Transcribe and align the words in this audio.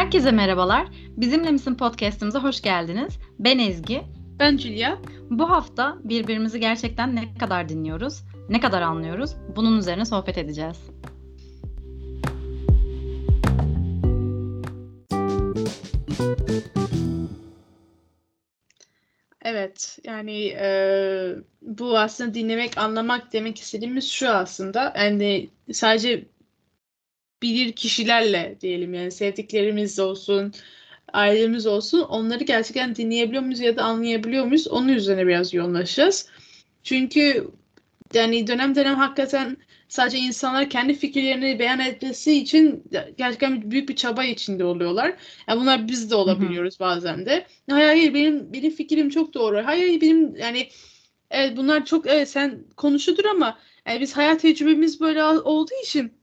Herkese 0.00 0.30
merhabalar. 0.30 0.88
Bizimle 1.16 1.50
misin 1.50 1.74
podcast'imize 1.74 2.38
hoş 2.38 2.62
geldiniz. 2.62 3.18
Ben 3.38 3.58
Ezgi. 3.58 4.02
Ben 4.38 4.56
Julia. 4.56 4.98
Bu 5.30 5.50
hafta 5.50 5.96
birbirimizi 6.04 6.60
gerçekten 6.60 7.16
ne 7.16 7.34
kadar 7.34 7.68
dinliyoruz, 7.68 8.22
ne 8.48 8.60
kadar 8.60 8.82
anlıyoruz 8.82 9.36
bunun 9.56 9.78
üzerine 9.78 10.04
sohbet 10.04 10.38
edeceğiz. 10.38 10.76
Evet, 19.42 19.98
yani 20.04 20.46
e, 20.46 21.34
bu 21.62 21.98
aslında 21.98 22.34
dinlemek, 22.34 22.78
anlamak 22.78 23.32
demek 23.32 23.58
istediğimiz 23.58 24.10
şu 24.10 24.28
aslında. 24.28 24.94
Yani 24.96 25.50
sadece 25.72 26.24
bilir 27.42 27.72
kişilerle 27.72 28.56
diyelim 28.60 28.94
yani 28.94 29.10
sevdiklerimiz 29.10 29.98
olsun, 29.98 30.52
ailemiz 31.12 31.66
olsun 31.66 32.00
onları 32.00 32.44
gerçekten 32.44 32.96
dinleyebiliyor 32.96 33.42
muyuz 33.42 33.60
ya 33.60 33.76
da 33.76 33.82
anlayabiliyor 33.84 34.44
muyuz? 34.44 34.68
Onun 34.68 34.88
üzerine 34.88 35.26
biraz 35.26 35.54
yoğunlaşacağız. 35.54 36.28
Çünkü 36.82 37.50
yani 38.14 38.46
dönem 38.46 38.74
dönem 38.74 38.94
hakikaten 38.94 39.56
sadece 39.88 40.18
insanlar 40.18 40.70
kendi 40.70 40.94
fikirlerini 40.94 41.58
beyan 41.58 41.80
etmesi 41.80 42.32
için 42.32 42.84
gerçekten 43.18 43.70
büyük 43.70 43.88
bir 43.88 43.96
çaba 43.96 44.24
içinde 44.24 44.64
oluyorlar. 44.64 45.16
Yani 45.48 45.60
bunlar 45.60 45.88
biz 45.88 46.10
de 46.10 46.14
olabiliyoruz 46.14 46.80
Hı-hı. 46.80 46.88
bazen 46.88 47.26
de. 47.26 47.46
Hayır 47.70 47.86
hayır 47.86 48.14
benim 48.14 48.52
benim 48.52 48.70
fikrim 48.70 49.10
çok 49.10 49.34
doğru. 49.34 49.62
Hayır 49.64 50.00
benim 50.00 50.36
yani 50.36 50.68
evet 51.30 51.56
bunlar 51.56 51.84
çok 51.84 52.06
evet 52.06 52.28
sen 52.28 52.64
konuşudur 52.76 53.24
ama 53.24 53.58
yani 53.86 54.00
biz 54.00 54.16
hayat 54.16 54.40
tecrübemiz 54.40 55.00
böyle 55.00 55.24
olduğu 55.24 55.74
için 55.82 56.19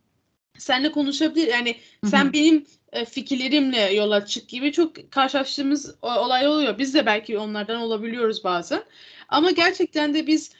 seninle 0.57 0.91
konuşabilir. 0.91 1.47
Yani 1.47 1.69
Hı-hı. 2.01 2.11
sen 2.11 2.33
benim 2.33 2.65
e, 2.91 3.05
fikirlerimle 3.05 3.93
yola 3.93 4.25
çık 4.25 4.49
gibi 4.49 4.71
çok 4.71 5.11
karşılaştığımız 5.11 5.95
olay 6.01 6.47
oluyor. 6.47 6.77
Biz 6.77 6.93
de 6.93 7.05
belki 7.05 7.37
onlardan 7.37 7.81
olabiliyoruz 7.81 8.43
bazen. 8.43 8.83
Ama 9.29 9.51
gerçekten 9.51 10.13
de 10.13 10.27
biz 10.27 10.51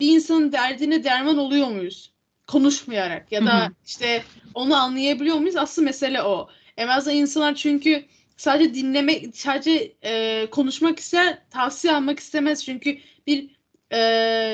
bir 0.00 0.12
insanın 0.12 0.52
derdine 0.52 1.04
derman 1.04 1.38
oluyor 1.38 1.68
muyuz? 1.68 2.12
Konuşmayarak 2.46 3.32
ya 3.32 3.46
da 3.46 3.60
Hı-hı. 3.60 3.72
işte 3.86 4.22
onu 4.54 4.76
anlayabiliyor 4.76 5.36
muyuz? 5.36 5.56
Asıl 5.56 5.82
mesele 5.82 6.22
o. 6.22 6.48
En 6.76 6.88
azından 6.88 7.16
insanlar 7.16 7.54
çünkü 7.54 8.04
sadece 8.36 8.74
dinlemek, 8.74 9.36
sadece 9.36 9.92
e, 10.04 10.46
konuşmak 10.50 10.98
ister, 10.98 11.38
tavsiye 11.50 11.94
almak 11.94 12.18
istemez. 12.18 12.64
Çünkü 12.64 12.98
bir 13.26 13.57
e, 13.90 13.98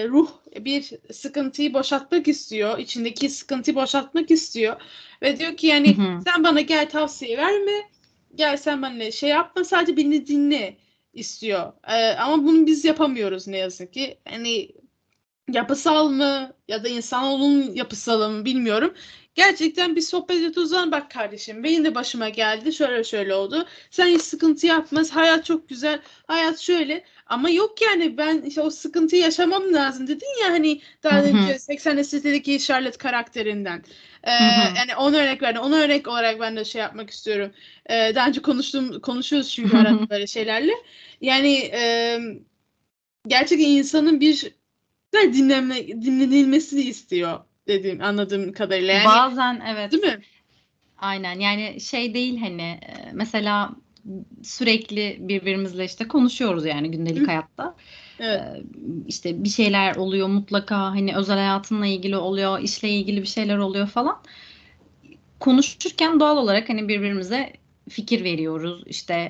ruh 0.08 0.30
bir 0.60 0.90
sıkıntıyı 1.12 1.74
boşaltmak 1.74 2.28
istiyor. 2.28 2.78
içindeki 2.78 3.30
sıkıntıyı 3.30 3.77
boşaltmak 3.77 4.30
istiyor. 4.30 4.80
Ve 5.22 5.38
diyor 5.38 5.56
ki 5.56 5.66
yani 5.66 5.96
hı 5.96 6.02
hı. 6.02 6.20
sen 6.24 6.44
bana 6.44 6.60
gel 6.60 6.88
tavsiye 6.90 7.38
verme. 7.38 7.90
Gel 8.34 8.56
sen 8.56 8.82
bana 8.82 9.10
şey 9.10 9.30
yapma 9.30 9.64
sadece 9.64 9.96
beni 9.96 10.27
dinle 10.27 10.77
istiyor. 11.12 11.72
Ee, 11.88 12.16
ama 12.16 12.44
bunu 12.44 12.66
biz 12.66 12.84
yapamıyoruz 12.84 13.48
ne 13.48 13.56
yazık 13.56 13.92
ki. 13.92 14.18
Hani 14.28 14.68
yapısal 15.52 16.08
mı 16.08 16.52
ya 16.68 16.84
da 16.84 16.88
insanoğlunun 16.88 17.74
yapısal 17.74 18.30
mı 18.30 18.44
bilmiyorum. 18.44 18.94
Gerçekten 19.34 19.96
bir 19.96 20.00
sohbet 20.00 20.36
ediyoruz. 20.36 20.72
Bak 20.72 21.10
kardeşim 21.10 21.64
benim 21.64 21.84
de 21.84 21.94
başıma 21.94 22.28
geldi. 22.28 22.72
Şöyle 22.72 23.04
şöyle 23.04 23.34
oldu. 23.34 23.66
Sen 23.90 24.06
hiç 24.06 24.22
sıkıntı 24.22 24.66
yapmaz. 24.66 25.10
Hayat 25.10 25.44
çok 25.44 25.68
güzel. 25.68 26.00
Hayat 26.27 26.58
şöyle. 26.58 27.04
Ama 27.27 27.50
yok 27.50 27.82
yani 27.82 28.18
ben 28.18 28.42
işte 28.42 28.60
o 28.60 28.70
sıkıntıyı 28.70 29.22
yaşamam 29.22 29.72
lazım 29.72 30.06
dedin 30.06 30.42
ya 30.42 30.50
hani 30.50 30.80
daha 31.02 31.22
önce 31.22 31.58
80 31.58 32.02
sitedeki 32.02 32.58
Charlotte 32.58 32.98
karakterinden. 32.98 33.84
Ee, 34.22 34.32
yani 34.77 34.96
onu 34.98 35.16
örnek 35.16 35.42
verdim. 35.42 35.62
Onu 35.62 35.77
örnek 35.77 36.08
olarak 36.08 36.40
ben 36.40 36.56
de 36.56 36.64
şey 36.64 36.80
yapmak 36.80 37.10
istiyorum. 37.10 37.52
Ee, 37.90 38.12
daha 38.14 38.28
önce 38.28 38.42
konuştuğum 38.42 39.00
konuşuyoruz 39.00 39.50
çünkü 39.55 39.77
arada 39.77 40.10
böyle 40.10 40.27
şeylerle. 40.27 40.72
Yani 41.20 41.55
e, 41.56 42.18
gerçekten 43.27 43.67
insanın 43.68 44.20
bir 44.20 44.55
dinleme 45.14 45.86
dinlenilmesini 45.89 46.80
istiyor 46.80 47.40
dediğim 47.69 48.02
anladığım 48.02 48.52
kadarıyla. 48.52 48.92
Yani, 48.92 49.05
Bazen 49.05 49.63
evet. 49.69 49.92
Değil 49.92 50.05
mi? 50.05 50.20
Aynen 50.98 51.39
yani 51.39 51.80
şey 51.80 52.14
değil 52.14 52.41
hani 52.41 52.80
mesela 53.13 53.70
sürekli 54.42 55.17
birbirimizle 55.20 55.85
işte 55.85 56.08
konuşuyoruz 56.08 56.67
yani 56.67 56.91
gündelik 56.91 57.23
Hı. 57.23 57.27
hayatta. 57.27 57.77
Evet. 58.20 58.42
işte 59.07 59.45
bir 59.45 59.48
şeyler 59.48 59.97
oluyor 59.97 60.29
mutlaka 60.29 60.79
hani 60.79 61.17
özel 61.17 61.36
hayatınla 61.36 61.86
ilgili 61.86 62.17
oluyor, 62.17 62.61
işle 62.61 62.89
ilgili 62.89 63.23
bir 63.23 63.27
şeyler 63.27 63.58
oluyor 63.58 63.86
falan. 63.86 64.23
Konuşurken 65.41 66.20
doğal 66.20 66.36
olarak 66.36 66.69
hani 66.69 66.89
birbirimize 66.89 67.53
fikir 67.89 68.24
veriyoruz. 68.24 68.83
İşte 68.86 69.28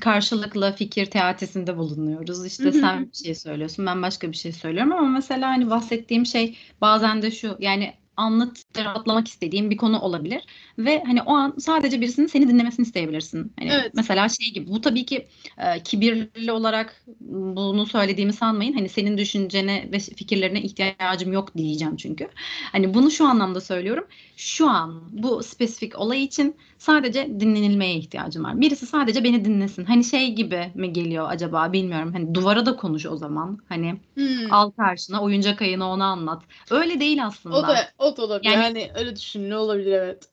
karşılıklı 0.00 0.74
fikir 0.78 1.06
teatisinde 1.06 1.76
bulunuyoruz. 1.76 2.46
İşte 2.46 2.64
hı 2.64 2.72
sen 2.72 3.10
bir 3.12 3.16
şey 3.16 3.34
söylüyorsun, 3.34 3.86
ben 3.86 4.02
başka 4.02 4.32
bir 4.32 4.36
şey 4.36 4.52
söylüyorum 4.52 4.92
ama 4.92 5.08
mesela 5.08 5.48
hani 5.48 5.70
bahsettiğim 5.70 6.26
şey 6.26 6.56
bazen 6.80 7.22
de 7.22 7.30
şu 7.30 7.56
yani 7.60 7.94
anlatıp 8.20 8.78
rahatlamak 8.78 9.28
istediğin 9.28 9.70
bir 9.70 9.76
konu 9.76 10.00
olabilir 10.00 10.42
ve 10.78 11.02
hani 11.06 11.22
o 11.22 11.32
an 11.32 11.54
sadece 11.58 12.00
birisinin 12.00 12.26
seni 12.26 12.48
dinlemesini 12.48 12.86
isteyebilirsin. 12.86 13.52
Hani 13.58 13.70
evet. 13.72 13.90
mesela 13.94 14.28
şey 14.28 14.52
gibi 14.52 14.70
bu 14.70 14.80
tabii 14.80 15.06
ki 15.06 15.26
e, 15.58 15.82
kibirli 15.82 16.52
olarak 16.52 17.04
bunu 17.20 17.86
söylediğimi 17.86 18.32
sanmayın. 18.32 18.72
Hani 18.72 18.88
senin 18.88 19.18
düşüncene 19.18 19.88
ve 19.92 19.98
fikirlerine 19.98 20.62
ihtiyacım 20.62 21.32
yok 21.32 21.56
diyeceğim 21.56 21.96
çünkü. 21.96 22.28
Hani 22.72 22.94
bunu 22.94 23.10
şu 23.10 23.26
anlamda 23.26 23.60
söylüyorum. 23.60 24.06
Şu 24.36 24.68
an 24.68 25.02
bu 25.12 25.42
spesifik 25.42 25.98
olay 25.98 26.22
için 26.22 26.56
sadece 26.80 27.40
dinlenilmeye 27.40 27.94
ihtiyacım 27.94 28.44
var. 28.44 28.60
Birisi 28.60 28.86
sadece 28.86 29.24
beni 29.24 29.44
dinlesin. 29.44 29.84
Hani 29.84 30.04
şey 30.04 30.34
gibi 30.34 30.72
mi 30.74 30.92
geliyor 30.92 31.26
acaba 31.30 31.72
bilmiyorum. 31.72 32.12
Hani 32.12 32.34
duvara 32.34 32.66
da 32.66 32.76
konuş 32.76 33.06
o 33.06 33.16
zaman. 33.16 33.58
Hani 33.68 33.94
hmm. 34.14 34.52
al 34.52 34.70
karşına 34.70 35.22
oyuncak 35.22 35.62
ayını 35.62 35.88
ona 35.88 36.06
anlat. 36.06 36.42
Öyle 36.70 37.00
değil 37.00 37.26
aslında. 37.26 37.56
O 37.56 37.62
da 37.62 37.76
o 37.98 38.16
da 38.16 38.22
olabilir. 38.22 38.50
Yani, 38.50 38.62
yani 38.64 38.90
öyle 38.94 39.16
düşün 39.16 39.50
ne 39.50 39.56
olabilir 39.56 39.92
evet. 39.92 40.28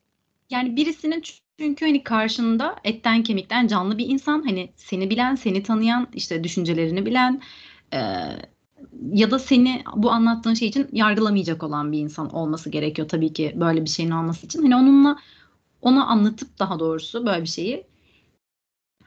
Yani 0.50 0.76
birisinin 0.76 1.24
çünkü 1.60 1.86
hani 1.86 2.04
karşında 2.04 2.76
etten 2.84 3.24
kemikten 3.24 3.68
canlı 3.68 3.98
bir 3.98 4.06
insan 4.08 4.42
hani 4.46 4.70
seni 4.76 5.10
bilen, 5.10 5.36
seni 5.36 5.64
tanıyan, 5.64 6.08
işte 6.14 6.44
düşüncelerini 6.44 7.06
bilen 7.06 7.42
e, 7.94 8.00
ya 9.14 9.32
da 9.32 9.40
seni 9.40 9.84
bu 9.96 10.12
anlattığın 10.12 10.54
şey 10.54 10.68
için 10.68 10.88
yargılamayacak 10.92 11.64
olan 11.64 11.92
bir 11.92 12.00
insan 12.00 12.36
olması 12.36 12.70
gerekiyor 12.70 13.08
tabii 13.08 13.34
ki 13.34 13.54
böyle 13.56 13.82
bir 13.82 13.90
şeyin 13.90 14.12
olması 14.12 14.46
için. 14.46 14.62
Hani 14.62 14.76
onunla 14.76 15.18
onu 15.82 16.12
anlatıp 16.12 16.60
daha 16.60 16.80
doğrusu 16.80 17.26
böyle 17.26 17.42
bir 17.42 17.48
şeyi 17.48 17.84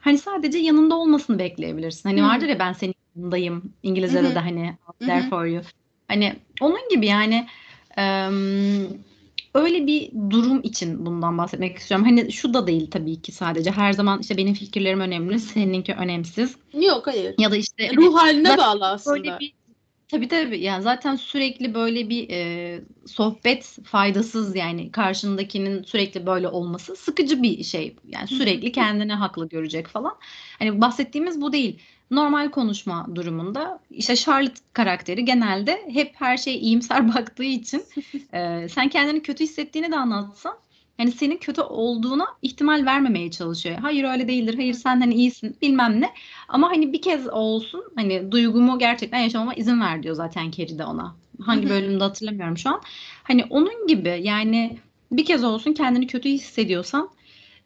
hani 0.01 0.17
sadece 0.17 0.57
yanında 0.57 0.95
olmasını 0.95 1.39
bekleyebilirsin. 1.39 2.09
Hani 2.09 2.21
hmm. 2.21 2.27
vardır 2.27 2.47
ya 2.47 2.59
ben 2.59 2.73
senin 2.73 2.95
yanındayım. 3.15 3.73
İngilizce'de 3.83 4.27
hmm. 4.27 4.35
de 4.35 4.39
hani 4.39 4.77
there 4.99 5.29
for 5.29 5.45
you. 5.45 5.61
Hani 6.07 6.35
onun 6.61 6.89
gibi 6.89 7.05
yani 7.05 7.47
öyle 9.53 9.87
bir 9.87 10.11
durum 10.29 10.61
için 10.63 11.05
bundan 11.05 11.37
bahsetmek 11.37 11.77
istiyorum. 11.77 12.05
Hani 12.05 12.31
şu 12.31 12.53
da 12.53 12.67
değil 12.67 12.91
tabii 12.91 13.21
ki 13.21 13.31
sadece. 13.31 13.71
Her 13.71 13.93
zaman 13.93 14.19
işte 14.19 14.37
benim 14.37 14.53
fikirlerim 14.53 14.99
önemli, 14.99 15.39
seninki 15.39 15.93
önemsiz. 15.93 16.55
Yok 16.73 17.07
hayır. 17.07 17.35
Ya 17.37 17.51
da 17.51 17.55
işte 17.55 17.87
hani 17.87 17.97
ruh 17.97 18.15
haline 18.15 18.57
bağlı 18.57 18.87
aslında. 18.87 19.15
Böyle 19.15 19.39
bir, 19.39 19.53
tabii 20.11 20.27
tabii 20.27 20.59
yani 20.59 20.83
zaten 20.83 21.15
sürekli 21.15 21.73
böyle 21.73 22.09
bir 22.09 22.29
e, 22.29 22.81
sohbet 23.05 23.77
faydasız 23.83 24.55
yani 24.55 24.91
karşındakinin 24.91 25.83
sürekli 25.83 26.25
böyle 26.25 26.47
olması 26.47 26.95
sıkıcı 26.95 27.43
bir 27.43 27.63
şey. 27.63 27.95
Yani 28.07 28.27
sürekli 28.27 28.71
kendini 28.71 29.13
haklı 29.13 29.49
görecek 29.49 29.87
falan. 29.87 30.17
Hani 30.59 30.81
bahsettiğimiz 30.81 31.41
bu 31.41 31.53
değil 31.53 31.79
normal 32.11 32.51
konuşma 32.51 33.07
durumunda 33.15 33.79
işte 33.91 34.15
Charlotte 34.15 34.61
karakteri 34.73 35.25
genelde 35.25 35.81
hep 35.93 36.15
her 36.15 36.37
şey 36.37 36.55
iyimser 36.55 37.07
baktığı 37.15 37.43
için 37.43 37.83
e, 38.33 38.69
sen 38.69 38.89
kendini 38.89 39.21
kötü 39.21 39.43
hissettiğini 39.43 39.91
de 39.91 39.97
anlatsan 39.97 40.57
hani 40.97 41.11
senin 41.11 41.37
kötü 41.37 41.61
olduğuna 41.61 42.27
ihtimal 42.41 42.85
vermemeye 42.85 43.31
çalışıyor. 43.31 43.77
Hayır 43.77 44.03
öyle 44.03 44.27
değildir. 44.27 44.55
Hayır 44.55 44.73
sen 44.73 44.99
hani 44.99 45.13
iyisin 45.13 45.57
bilmem 45.61 46.01
ne. 46.01 46.09
Ama 46.47 46.69
hani 46.69 46.93
bir 46.93 47.01
kez 47.01 47.27
olsun 47.27 47.83
hani 47.95 48.31
duygumu 48.31 48.79
gerçekten 48.79 49.19
yaşamama 49.19 49.53
izin 49.53 49.81
ver 49.81 50.03
diyor 50.03 50.15
zaten 50.15 50.51
Carrie 50.51 50.77
de 50.77 50.85
ona. 50.85 51.15
Hangi 51.41 51.69
bölümde 51.69 52.03
hatırlamıyorum 52.03 52.57
şu 52.57 52.69
an. 52.69 52.81
Hani 53.23 53.45
onun 53.49 53.87
gibi 53.87 54.19
yani 54.23 54.77
bir 55.11 55.25
kez 55.25 55.43
olsun 55.43 55.73
kendini 55.73 56.07
kötü 56.07 56.29
hissediyorsan 56.29 57.09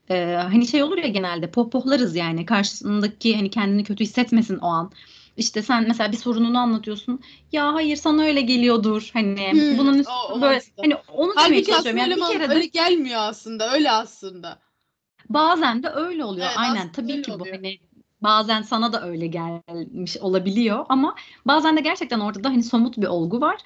e, 0.09 0.37
hani 0.51 0.67
şey 0.67 0.83
olur 0.83 0.97
ya 0.97 1.07
genelde 1.07 1.51
pohpohlarız 1.51 2.15
yani 2.15 2.45
karşısındaki 2.45 3.35
hani 3.35 3.49
kendini 3.49 3.83
kötü 3.83 4.03
hissetmesin 4.03 4.57
o 4.57 4.67
an. 4.67 4.91
İşte 5.37 5.61
sen 5.61 5.87
mesela 5.87 6.11
bir 6.11 6.17
sorununu 6.17 6.57
anlatıyorsun. 6.57 7.19
Ya 7.51 7.73
hayır 7.73 7.95
sana 7.95 8.23
öyle 8.23 8.41
geliyordur. 8.41 9.09
Hani 9.13 9.51
hmm, 9.51 9.77
bunun 9.77 10.05
o, 10.31 10.41
böyle 10.41 10.57
aslında. 10.57 10.81
hani 10.81 10.95
onu 10.95 11.33
demeye 11.45 11.63
çalışıyorum. 11.63 11.99
Yani 11.99 12.15
bir 12.15 12.21
kere 12.21 12.49
de 12.49 12.53
öyle 12.53 12.65
gelmiyor 12.65 13.19
aslında. 13.21 13.73
Öyle 13.73 13.91
aslında. 13.91 14.59
Bazen 15.29 15.83
de 15.83 15.89
öyle 15.89 16.23
oluyor. 16.23 16.47
Evet, 16.47 16.57
Aynen 16.59 16.91
tabii 16.91 17.21
ki 17.21 17.31
bu 17.31 17.35
oluyor. 17.35 17.55
hani 17.55 17.79
bazen 18.25 18.61
sana 18.61 18.93
da 18.93 19.07
öyle 19.07 19.27
gelmiş 19.27 20.17
olabiliyor 20.17 20.85
ama 20.89 21.15
bazen 21.45 21.77
de 21.77 21.81
gerçekten 21.81 22.19
ortada 22.19 22.49
hani 22.49 22.63
somut 22.63 22.97
bir 22.97 23.07
olgu 23.07 23.41
var. 23.41 23.57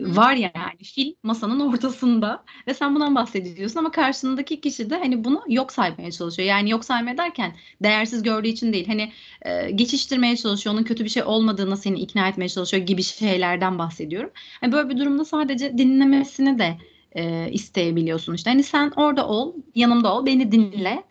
var 0.00 0.34
yani 0.34 0.78
fil 0.84 1.14
masanın 1.22 1.60
ortasında 1.72 2.44
ve 2.66 2.74
sen 2.74 2.94
bundan 2.94 3.14
bahsediyorsun 3.14 3.78
ama 3.78 3.90
karşındaki 3.90 4.60
kişi 4.60 4.90
de 4.90 4.98
hani 4.98 5.24
bunu 5.24 5.42
yok 5.48 5.72
saymaya 5.72 6.10
çalışıyor. 6.10 6.48
Yani 6.48 6.70
yok 6.70 6.84
saymaya 6.84 7.18
derken 7.18 7.56
değersiz 7.82 8.22
gördüğü 8.22 8.48
için 8.48 8.72
değil. 8.72 8.86
Hani 8.86 9.12
e, 9.42 9.70
geçiştirmeye 9.70 10.36
çalışıyor. 10.36 10.74
Onun 10.74 10.84
kötü 10.84 11.04
bir 11.04 11.08
şey 11.10 11.22
olmadığını 11.22 11.76
seni 11.76 12.00
ikna 12.00 12.28
etmeye 12.28 12.48
çalışıyor 12.48 12.82
gibi 12.86 13.02
şeylerden 13.02 13.78
bahsediyorum. 13.78 14.30
Yani 14.62 14.72
böyle 14.72 14.88
bir 14.88 14.98
durumda 14.98 15.24
sadece 15.24 15.78
dinlemesini 15.78 16.58
de 16.58 16.78
e, 17.12 17.50
isteyebiliyorsun 17.52 18.34
işte. 18.34 18.50
Hani 18.50 18.62
sen 18.62 18.92
orada 18.96 19.28
ol, 19.28 19.54
yanımda 19.74 20.14
ol, 20.14 20.26
beni 20.26 20.52
dinle. 20.52 21.04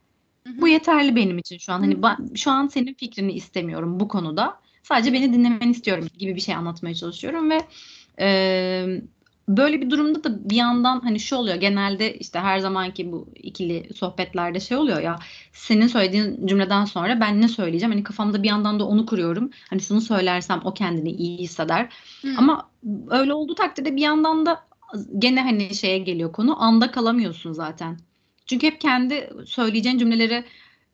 Bu 0.55 0.67
yeterli 0.67 1.15
benim 1.15 1.37
için 1.37 1.57
şu 1.57 1.73
an. 1.73 1.79
Hani 1.79 2.03
ben, 2.03 2.17
şu 2.35 2.51
an 2.51 2.67
senin 2.67 2.93
fikrini 2.93 3.31
istemiyorum 3.31 3.99
bu 3.99 4.07
konuda. 4.07 4.59
Sadece 4.83 5.13
beni 5.13 5.33
dinlemeni 5.33 5.71
istiyorum 5.71 6.07
gibi 6.17 6.35
bir 6.35 6.41
şey 6.41 6.55
anlatmaya 6.55 6.95
çalışıyorum 6.95 7.49
ve 7.49 7.61
e, 8.19 9.01
böyle 9.47 9.81
bir 9.81 9.89
durumda 9.89 10.23
da 10.23 10.49
bir 10.49 10.55
yandan 10.55 10.99
hani 10.99 11.19
şu 11.19 11.35
oluyor. 11.35 11.55
Genelde 11.55 12.17
işte 12.17 12.39
her 12.39 12.59
zamanki 12.59 13.11
bu 13.11 13.27
ikili 13.35 13.89
sohbetlerde 13.95 14.59
şey 14.59 14.77
oluyor 14.77 15.01
ya 15.01 15.19
senin 15.53 15.87
söylediğin 15.87 16.47
cümleden 16.47 16.85
sonra 16.85 17.19
ben 17.19 17.41
ne 17.41 17.47
söyleyeceğim? 17.47 17.91
Hani 17.91 18.03
kafamda 18.03 18.43
bir 18.43 18.47
yandan 18.47 18.79
da 18.79 18.87
onu 18.87 19.05
kuruyorum. 19.05 19.49
Hani 19.69 19.81
şunu 19.81 20.01
söylersem 20.01 20.61
o 20.63 20.73
kendini 20.73 21.11
iyi 21.11 21.37
hisseder. 21.37 21.89
Hmm. 22.21 22.39
ama 22.39 22.69
öyle 23.09 23.33
olduğu 23.33 23.55
takdirde 23.55 23.95
bir 23.95 24.01
yandan 24.01 24.45
da 24.45 24.67
gene 25.17 25.41
hani 25.41 25.75
şeye 25.75 25.97
geliyor 25.97 26.31
konu 26.31 26.63
anda 26.63 26.91
kalamıyorsun 26.91 27.51
zaten 27.51 27.97
çünkü 28.47 28.67
hep 28.67 28.81
kendi 28.81 29.29
söyleyeceğin 29.45 29.97
cümleleri 29.97 30.45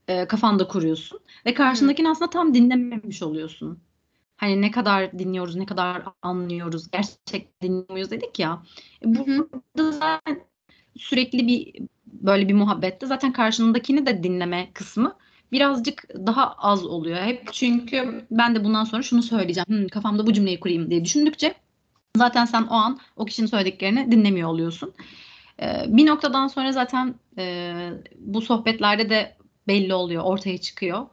e, 0.08 0.28
kafanda 0.28 0.68
kuruyorsun 0.68 1.20
ve 1.46 1.54
karşındakini 1.54 2.10
aslında 2.10 2.30
tam 2.30 2.54
dinlememiş 2.54 3.24
oluyorsun 3.24 3.80
hani 4.38 4.62
ne 4.62 4.72
kadar 4.72 5.20
dinliyoruz, 5.20 5.56
ne 5.56 5.66
kadar 5.66 6.04
anlıyoruz, 6.22 6.92
gerçekten 6.92 7.88
dinliyor 7.88 8.10
dedik 8.10 8.40
ya. 8.40 8.64
E, 9.06 9.16
burada 9.16 9.92
zaten 9.92 10.42
sürekli 10.98 11.48
bir 11.48 11.74
böyle 12.08 12.50
bir 12.50 12.54
muhabbette 12.54 13.06
zaten 13.06 13.34
karşındakini 13.34 14.06
de 14.06 14.24
dinleme 14.24 14.72
kısmı 14.74 15.18
birazcık 15.52 16.10
daha 16.26 16.52
az 16.52 16.86
oluyor. 16.86 17.18
Hep 17.18 17.54
çünkü 17.54 18.26
ben 18.32 18.56
de 18.56 18.64
bundan 18.64 18.84
sonra 18.84 19.02
şunu 19.02 19.24
söyleyeceğim. 19.24 19.68
Hmm, 19.68 19.88
kafamda 19.88 20.28
bu 20.28 20.34
cümleyi 20.34 20.60
kurayım 20.60 20.90
diye 20.90 21.06
düşündükçe 21.06 21.54
zaten 22.18 22.46
sen 22.46 22.64
o 22.64 22.74
an 22.74 23.00
o 23.16 23.26
kişinin 23.26 23.48
söylediklerini 23.48 24.12
dinlemiyor 24.12 24.50
oluyorsun. 24.50 24.94
Ee, 25.62 25.86
bir 25.88 26.06
noktadan 26.06 26.48
sonra 26.48 26.72
zaten 26.72 27.16
e, 27.38 27.74
bu 28.20 28.42
sohbetlerde 28.42 29.10
de 29.10 29.38
belli 29.68 29.94
oluyor, 29.94 30.24
ortaya 30.24 30.58
çıkıyor 30.58 31.08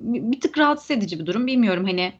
bir 0.00 0.40
tık 0.40 0.58
rahatsız 0.58 0.90
edici 0.90 1.20
bir 1.20 1.26
durum. 1.26 1.46
Bilmiyorum 1.46 1.84
hani 1.86 2.12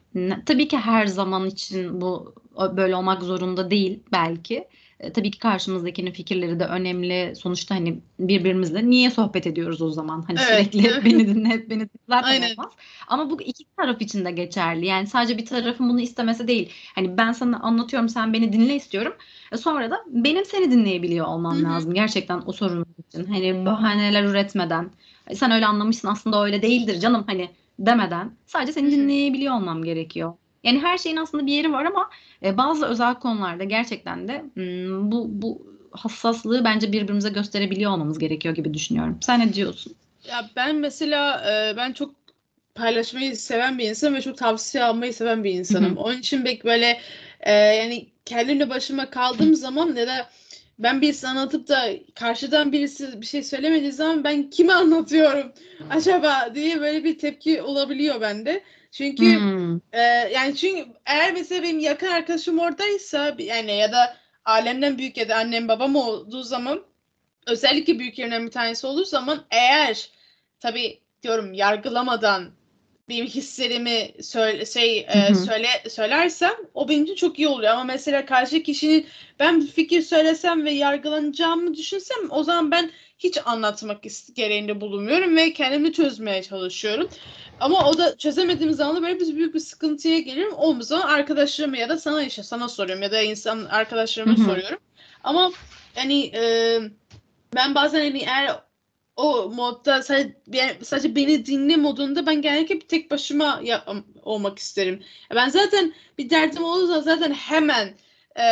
tabii 0.45 0.67
ki 0.67 0.77
her 0.77 1.07
zaman 1.07 1.45
için 1.45 2.01
bu 2.01 2.35
böyle 2.77 2.95
olmak 2.95 3.23
zorunda 3.23 3.71
değil 3.71 4.03
belki. 4.11 4.67
E, 4.99 5.13
tabii 5.13 5.31
ki 5.31 5.39
karşımızdakinin 5.39 6.11
fikirleri 6.11 6.59
de 6.59 6.65
önemli. 6.65 7.35
Sonuçta 7.35 7.75
hani 7.75 7.99
birbirimizle 8.19 8.89
niye 8.89 9.09
sohbet 9.11 9.47
ediyoruz 9.47 9.81
o 9.81 9.91
zaman? 9.91 10.21
Hani 10.27 10.39
evet. 10.51 10.73
sürekli 10.73 11.05
beni 11.05 11.27
dinle, 11.27 11.49
hep 11.49 11.69
beni 11.69 11.79
dinle 11.79 11.89
zaten 12.09 12.41
olmaz. 12.41 12.71
Ama 13.07 13.29
bu 13.29 13.41
iki 13.41 13.63
taraf 13.77 14.01
için 14.01 14.25
de 14.25 14.31
geçerli. 14.31 14.85
Yani 14.85 15.07
sadece 15.07 15.37
bir 15.37 15.45
tarafın 15.45 15.89
bunu 15.89 16.01
istemesi 16.01 16.47
değil. 16.47 16.69
Hani 16.95 17.17
ben 17.17 17.31
sana 17.31 17.59
anlatıyorum, 17.59 18.09
sen 18.09 18.33
beni 18.33 18.53
dinle 18.53 18.75
istiyorum. 18.75 19.13
E 19.51 19.57
sonra 19.57 19.91
da 19.91 20.03
benim 20.07 20.45
seni 20.45 20.71
dinleyebiliyor 20.71 21.27
olmam 21.27 21.55
Hı-hı. 21.55 21.63
lazım. 21.63 21.93
Gerçekten 21.93 22.41
o 22.45 22.51
sorun 22.51 22.85
için. 23.07 23.25
Hani 23.25 23.65
bahaneler 23.65 24.23
üretmeden. 24.23 24.89
Sen 25.33 25.51
öyle 25.51 25.65
anlamışsın 25.65 26.07
aslında 26.07 26.45
öyle 26.45 26.61
değildir 26.61 26.99
canım. 26.99 27.23
Hani 27.27 27.49
demeden 27.79 28.31
sadece 28.45 28.71
seni 28.71 28.91
dinleyebiliyor 28.91 29.55
olmam 29.55 29.83
gerekiyor. 29.83 30.33
Yani 30.63 30.79
her 30.79 30.97
şeyin 30.97 31.15
aslında 31.15 31.45
bir 31.45 31.53
yeri 31.53 31.73
var 31.73 31.85
ama 31.85 32.09
e, 32.43 32.57
bazı 32.57 32.85
özel 32.85 33.15
konularda 33.15 33.63
gerçekten 33.63 34.27
de 34.27 34.45
m, 34.55 35.11
bu 35.11 35.27
bu 35.29 35.67
hassaslığı 35.91 36.63
bence 36.65 36.91
birbirimize 36.91 37.29
gösterebiliyor 37.29 37.91
olmamız 37.91 38.19
gerekiyor 38.19 38.55
gibi 38.55 38.73
düşünüyorum. 38.73 39.17
Sen 39.21 39.39
ne 39.39 39.53
diyorsun? 39.53 39.95
Ya 40.27 40.49
ben 40.55 40.75
mesela 40.75 41.43
e, 41.51 41.77
ben 41.77 41.93
çok 41.93 42.15
paylaşmayı 42.75 43.37
seven 43.37 43.77
bir 43.77 43.89
insanım 43.89 44.15
ve 44.15 44.21
çok 44.21 44.37
tavsiye 44.37 44.83
almayı 44.83 45.13
seven 45.13 45.43
bir 45.43 45.51
insanım. 45.51 45.91
Hı 45.95 45.99
hı. 45.99 46.03
Onun 46.03 46.17
için 46.17 46.43
pek 46.43 46.65
böyle 46.65 46.99
e, 47.39 47.51
yani 47.53 48.07
kendimle 48.25 48.69
başıma 48.69 49.09
kaldığım 49.09 49.55
zaman 49.55 49.95
ya 49.95 50.07
da 50.07 50.29
ben 50.79 51.01
birisi 51.01 51.27
anlatıp 51.27 51.67
da 51.67 51.89
karşıdan 52.15 52.71
birisi 52.71 53.21
bir 53.21 53.25
şey 53.25 53.43
söylemediği 53.43 53.91
zaman 53.91 54.23
ben 54.23 54.49
kime 54.49 54.73
anlatıyorum 54.83 55.51
acaba 55.89 56.55
diye 56.55 56.81
böyle 56.81 57.03
bir 57.03 57.17
tepki 57.17 57.61
olabiliyor 57.61 58.21
bende. 58.21 58.63
Çünkü 58.91 59.39
hmm. 59.39 59.75
e, 59.93 59.99
yani 60.33 60.55
çünkü 60.55 60.93
eğer 61.05 61.33
mesela 61.33 61.63
benim 61.63 61.79
yakın 61.79 62.07
arkadaşım 62.07 62.59
oradaysa 62.59 63.35
yani 63.39 63.77
ya 63.77 63.91
da 63.91 64.17
alemden 64.45 64.97
büyük 64.97 65.17
ya 65.17 65.29
da 65.29 65.35
annem 65.35 65.67
babam 65.67 65.95
olduğu 65.95 66.43
zaman 66.43 66.83
özellikle 67.47 67.99
büyüklerinden 67.99 68.45
bir 68.45 68.51
tanesi 68.51 68.87
olduğu 68.87 69.05
zaman 69.05 69.45
eğer 69.51 70.09
tabii 70.59 70.99
diyorum 71.23 71.53
yargılamadan 71.53 72.51
benim 73.09 73.25
hislerimi 73.25 74.11
söyle, 74.23 74.65
şey 74.65 74.99
e, 74.99 75.35
söyle 75.35 75.67
söylersem 75.89 76.51
o 76.73 76.89
benim 76.89 77.03
için 77.03 77.15
çok 77.15 77.39
iyi 77.39 77.47
oluyor 77.47 77.71
ama 77.71 77.83
mesela 77.83 78.25
karşı 78.25 78.63
kişinin 78.63 79.07
ben 79.39 79.61
bir 79.61 79.67
fikir 79.67 80.01
söylesem 80.01 80.65
ve 80.65 80.71
yargılanacağımı 80.71 81.73
düşünsem 81.73 82.17
o 82.29 82.43
zaman 82.43 82.71
ben 82.71 82.91
hiç 83.19 83.37
anlatmak 83.45 84.03
gereğinde 84.35 84.81
bulunmuyorum 84.81 85.37
ve 85.37 85.53
kendimi 85.53 85.93
çözmeye 85.93 86.43
çalışıyorum. 86.43 87.09
Ama 87.59 87.89
o 87.89 87.97
da 87.97 88.17
çözemediğim 88.17 88.73
zaman 88.73 88.95
da 88.95 89.01
böyle 89.01 89.19
bir 89.19 89.35
büyük 89.35 89.53
bir 89.55 89.59
sıkıntıya 89.59 90.19
gelirim. 90.19 90.53
O 90.57 90.81
zaman 90.81 91.07
arkadaşlarıma 91.07 91.77
ya 91.77 91.89
da 91.89 91.97
sana 91.97 92.23
işte 92.23 92.43
sana 92.43 92.69
soruyorum 92.69 93.03
ya 93.03 93.11
da 93.11 93.21
insan 93.21 93.65
arkadaşlarıma 93.65 94.37
soruyorum. 94.37 94.79
Ama 95.23 95.51
hani 95.95 96.25
e, 96.35 96.79
ben 97.55 97.75
bazen 97.75 97.99
hani 97.99 98.19
eğer 98.19 98.68
o 99.19 99.49
modda 99.49 100.03
sadece, 100.03 100.77
sadece 100.81 101.15
beni 101.15 101.45
dinle 101.45 101.75
modunda 101.75 102.25
ben 102.25 102.41
genellikle 102.41 102.75
bir 102.75 102.87
tek 102.87 103.11
başıma 103.11 103.59
ya, 103.63 103.85
olmak 104.23 104.59
isterim. 104.59 105.03
Ben 105.35 105.49
zaten 105.49 105.93
bir 106.17 106.29
derdim 106.29 106.63
olursa 106.63 107.01
zaten 107.01 107.33
hemen 107.33 107.93
e, 108.39 108.45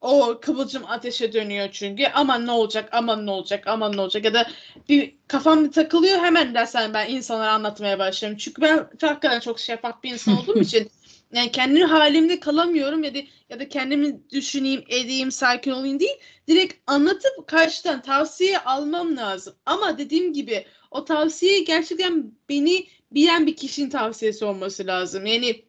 o 0.00 0.38
kıvılcım 0.42 0.86
ateşe 0.86 1.32
dönüyor 1.32 1.68
çünkü 1.72 2.06
aman 2.14 2.46
ne 2.46 2.50
olacak 2.50 2.88
aman 2.92 3.26
ne 3.26 3.30
olacak 3.30 3.66
aman 3.66 3.96
ne 3.96 4.00
olacak 4.00 4.24
ya 4.24 4.34
da 4.34 4.46
bir 4.88 5.14
kafam 5.28 5.70
takılıyor 5.70 6.18
hemen 6.18 6.54
dersen 6.54 6.94
ben 6.94 7.10
insanlara 7.10 7.52
anlatmaya 7.52 7.98
başlarım. 7.98 8.36
Çünkü 8.36 8.62
ben 8.62 8.76
hakikaten 8.76 9.40
çok 9.40 9.60
şeffaf 9.60 10.02
bir 10.02 10.12
insan 10.12 10.38
olduğum 10.38 10.58
için 10.60 10.90
yani 11.32 11.52
kendi 11.52 11.84
halimde 11.84 12.40
kalamıyorum 12.40 13.04
ya 13.04 13.14
da 13.14 13.18
ya 13.48 13.60
da 13.60 13.68
kendimi 13.68 14.30
düşüneyim, 14.30 14.84
edeyim, 14.88 15.32
sakin 15.32 15.70
olayım 15.70 16.00
değil. 16.00 16.16
Direkt 16.48 16.74
anlatıp 16.86 17.46
karşıdan 17.46 18.02
tavsiye 18.02 18.58
almam 18.58 19.16
lazım. 19.16 19.54
Ama 19.66 19.98
dediğim 19.98 20.32
gibi 20.32 20.66
o 20.90 21.04
tavsiye 21.04 21.60
gerçekten 21.60 22.32
beni 22.48 22.86
bilen 23.12 23.46
bir 23.46 23.56
kişinin 23.56 23.90
tavsiyesi 23.90 24.44
olması 24.44 24.86
lazım. 24.86 25.26
Yani 25.26 25.64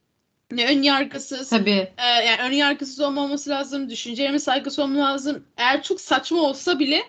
ne 0.52 0.68
ön 0.68 0.82
yargısız. 0.82 1.50
Tabii. 1.50 1.92
E, 1.98 2.26
yani 2.26 2.42
ön 2.42 2.52
yargısız 2.52 3.00
olmaması 3.00 3.50
lazım. 3.50 3.90
Düşüncelerime 3.90 4.40
saygısı 4.40 4.84
olması 4.84 5.02
lazım. 5.02 5.46
Eğer 5.58 5.84
çok 5.84 6.02
saçma 6.02 6.42
olsa 6.42 6.80
bile 6.80 7.02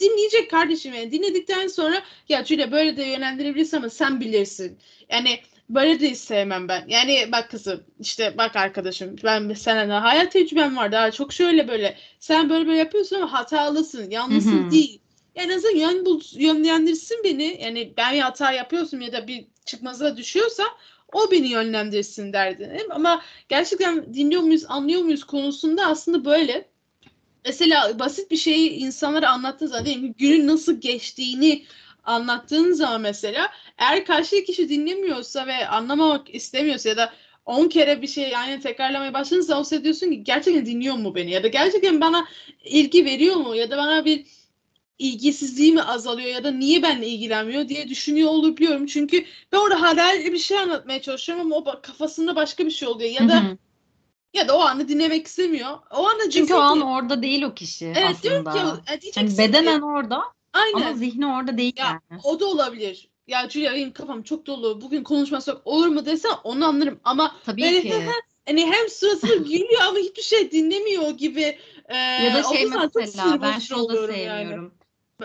dinleyecek 0.00 0.50
kardeşim 0.50 0.94
yani 0.94 1.12
dinledikten 1.12 1.66
sonra 1.68 2.02
ya 2.28 2.44
Julia 2.44 2.72
böyle 2.72 2.96
de 2.96 3.02
yönlendirebilirsin 3.02 3.76
ama 3.76 3.90
sen 3.90 4.20
bilirsin. 4.20 4.78
Yani 5.10 5.40
Böyle 5.70 6.00
de 6.00 6.14
sevmem 6.14 6.68
ben. 6.68 6.84
Yani 6.88 7.28
bak 7.32 7.50
kızım 7.50 7.84
işte 8.00 8.34
bak 8.38 8.56
arkadaşım 8.56 9.16
ben 9.24 9.54
sana 9.54 9.88
daha 9.88 10.02
hayat 10.02 10.32
tecrübem 10.32 10.76
var 10.76 10.92
daha 10.92 11.10
çok 11.10 11.32
şöyle 11.32 11.68
böyle. 11.68 11.96
Sen 12.20 12.50
böyle 12.50 12.66
böyle 12.66 12.78
yapıyorsun 12.78 13.16
ama 13.16 13.32
hatalısın. 13.32 14.10
Yanlısın 14.10 14.62
Hı-hı. 14.62 14.70
değil. 14.70 15.00
En 15.34 15.48
azından 15.48 15.76
yön 15.76 16.06
bul, 16.06 16.20
yönlendirsin 16.32 17.24
beni. 17.24 17.58
Yani 17.62 17.92
ben 17.96 18.14
bir 18.14 18.20
hata 18.20 18.52
yapıyorsam 18.52 19.00
ya 19.00 19.12
da 19.12 19.26
bir 19.26 19.46
çıkmaza 19.64 20.16
düşüyorsa 20.16 20.62
o 21.12 21.30
beni 21.30 21.48
yönlendirsin 21.48 22.32
derdi. 22.32 22.86
Ama 22.90 23.22
gerçekten 23.48 24.14
dinliyor 24.14 24.42
muyuz, 24.42 24.64
anlıyor 24.68 25.02
muyuz 25.02 25.24
konusunda 25.24 25.86
aslında 25.86 26.24
böyle. 26.24 26.68
Mesela 27.44 27.98
basit 27.98 28.30
bir 28.30 28.36
şeyi 28.36 28.70
insanlara 28.70 29.30
anlattığı 29.30 29.68
zaman 29.68 29.86
değil 29.86 30.14
günün 30.18 30.46
nasıl 30.46 30.80
geçtiğini 30.80 31.64
anlattığın 32.10 32.72
zaman 32.72 33.00
mesela 33.00 33.48
eğer 33.78 34.04
karşı 34.04 34.44
kişi 34.44 34.68
dinlemiyorsa 34.68 35.46
ve 35.46 35.68
anlamamak 35.68 36.34
istemiyorsa 36.34 36.88
ya 36.88 36.96
da 36.96 37.12
10 37.46 37.68
kere 37.68 38.02
bir 38.02 38.06
şey 38.06 38.28
yani 38.28 38.60
tekrarlamaya 38.60 39.14
başladığınızda 39.14 39.60
o 39.60 39.64
sefer 39.64 39.84
diyorsun 39.84 40.10
ki 40.10 40.24
gerçekten 40.24 40.66
dinliyor 40.66 40.94
mu 40.94 41.14
beni? 41.14 41.30
Ya 41.30 41.42
da 41.42 41.48
gerçekten 41.48 42.00
bana 42.00 42.26
ilgi 42.64 43.04
veriyor 43.04 43.36
mu? 43.36 43.54
Ya 43.54 43.70
da 43.70 43.76
bana 43.76 44.04
bir 44.04 44.26
ilgisizliği 44.98 45.72
mi 45.72 45.82
azalıyor? 45.82 46.28
Ya 46.28 46.44
da 46.44 46.50
niye 46.50 46.82
benimle 46.82 47.06
ilgilenmiyor 47.06 47.68
diye 47.68 47.88
düşünüyor 47.88 48.30
olabiliyorum. 48.30 48.86
Çünkü 48.86 49.24
ben 49.52 49.58
orada 49.58 49.82
hayal 49.82 50.32
bir 50.32 50.38
şey 50.38 50.58
anlatmaya 50.58 51.02
çalışıyorum 51.02 51.46
ama 51.46 51.56
o 51.56 51.80
kafasında 51.82 52.36
başka 52.36 52.66
bir 52.66 52.70
şey 52.70 52.88
oluyor. 52.88 53.10
Ya 53.10 53.28
da 53.28 53.42
ya 54.34 54.48
da 54.48 54.56
o 54.56 54.60
anda 54.60 54.88
dinlemek 54.88 55.26
istemiyor. 55.26 55.78
O 55.90 56.08
anda 56.08 56.30
çünkü 56.30 56.54
o 56.54 56.58
an 56.58 56.80
orada 56.80 57.22
değil 57.22 57.42
o 57.42 57.54
kişi 57.54 57.86
evet, 57.86 58.04
aslında. 58.10 58.52
Diyorum 58.52 58.82
ki, 58.84 59.10
yani 59.16 59.38
bedenen 59.38 59.78
ki, 59.78 59.84
orada 59.84 60.22
Aynen. 60.52 60.86
Ama 60.86 60.92
zihni 60.92 61.26
orada 61.26 61.58
değil 61.58 61.72
ya, 61.76 62.00
yani. 62.10 62.20
O 62.24 62.40
da 62.40 62.46
olabilir. 62.46 63.08
ya 63.26 63.48
Julia 63.50 63.72
benim 63.72 63.92
kafam 63.92 64.22
çok 64.22 64.46
dolu 64.46 64.80
bugün 64.80 65.02
konuşmasak 65.02 65.66
olur 65.66 65.86
mu 65.88 66.06
desem 66.06 66.32
onu 66.44 66.66
anlarım 66.66 67.00
ama 67.04 67.36
Tabii 67.44 67.62
böyle 67.62 67.80
ki. 67.82 67.94
hani 68.46 68.66
hem 68.66 68.88
sırasını 68.88 69.44
gülüyor 69.44 69.82
ama 69.88 69.98
hiçbir 69.98 70.22
şey 70.22 70.50
dinlemiyor 70.50 71.10
gibi 71.10 71.58
e, 71.88 71.96
Ya 71.96 72.34
da 72.34 72.42
şey 72.42 72.66
mesela 72.96 73.42
ben 73.42 73.58
şunu 73.58 73.78
da 73.78 73.82
oluyorum 73.82 74.14
yani. 74.14 74.38
sevmiyorum. 74.38 74.74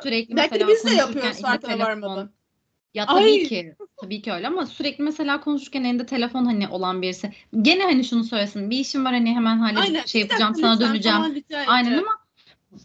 Sürekli 0.03 0.35
Belki 0.35 0.51
mesela 0.53 0.67
biz 0.67 0.85
de 0.85 0.95
yapıyoruz 0.95 1.41
farkına 1.41 1.79
varmadan. 1.79 2.31
Ya 2.93 3.05
tabii 3.05 3.23
Ay. 3.23 3.43
ki. 3.43 3.75
Tabii 4.01 4.21
ki 4.21 4.31
öyle 4.31 4.47
ama 4.47 4.65
sürekli 4.65 5.03
mesela 5.03 5.41
konuşurken 5.41 5.83
elinde 5.83 6.05
telefon 6.05 6.45
hani 6.45 6.67
olan 6.67 7.01
birisi. 7.01 7.33
Gene 7.61 7.83
hani 7.83 8.03
şunu 8.03 8.23
söylesin. 8.23 8.69
Bir 8.69 8.79
işim 8.79 9.05
var 9.05 9.13
hani 9.13 9.35
hemen 9.35 9.57
halledip 9.57 9.83
Aynen. 9.83 10.05
şey 10.05 10.21
yapacağım 10.21 10.55
sana 10.55 10.79
döneceğim. 10.79 11.43
Aynen 11.67 11.97
ama 11.97 12.24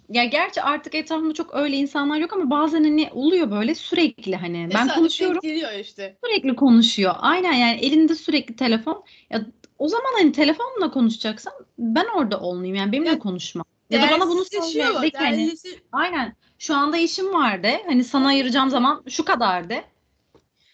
ya 0.08 0.24
gerçi 0.24 0.62
artık 0.62 0.94
etrafımda 0.94 1.34
çok 1.34 1.54
öyle 1.54 1.76
insanlar 1.76 2.16
yok 2.18 2.32
ama 2.32 2.50
bazen 2.50 2.84
hani 2.84 3.08
oluyor 3.12 3.50
böyle 3.50 3.74
sürekli 3.74 4.36
hani 4.36 4.56
ben 4.62 4.68
Tesadüf 4.70 4.94
konuşuyorum 4.94 5.40
geliyor 5.40 5.72
işte. 5.80 6.16
sürekli 6.24 6.56
konuşuyor. 6.56 7.14
Aynen 7.18 7.52
yani 7.52 7.80
elinde 7.80 8.14
sürekli 8.14 8.56
telefon. 8.56 9.04
Ya 9.30 9.46
o 9.78 9.88
zaman 9.88 10.10
hani 10.18 10.32
telefonla 10.32 10.90
konuşacaksan 10.90 11.52
ben 11.78 12.06
orada 12.16 12.40
olmayayım 12.40 12.76
yani 12.76 12.92
benimle 12.92 13.08
Ya, 13.08 13.18
konuşma. 13.18 13.64
Ya 13.90 14.02
da 14.02 14.10
bana 14.10 14.28
bunu 14.28 14.44
Değersizleşiyor, 14.50 14.86
söyle 14.92 15.02
de 15.06 15.10
ki 15.10 15.16
hani 15.18 15.52
aynen 15.92 16.36
şu 16.58 16.74
anda 16.74 16.96
işim 16.96 17.34
var 17.34 17.62
de 17.62 17.82
hani 17.86 18.04
sana 18.04 18.28
ayıracağım 18.28 18.70
zaman 18.70 19.02
şu 19.08 19.24
kadar 19.24 19.70
de. 19.70 19.84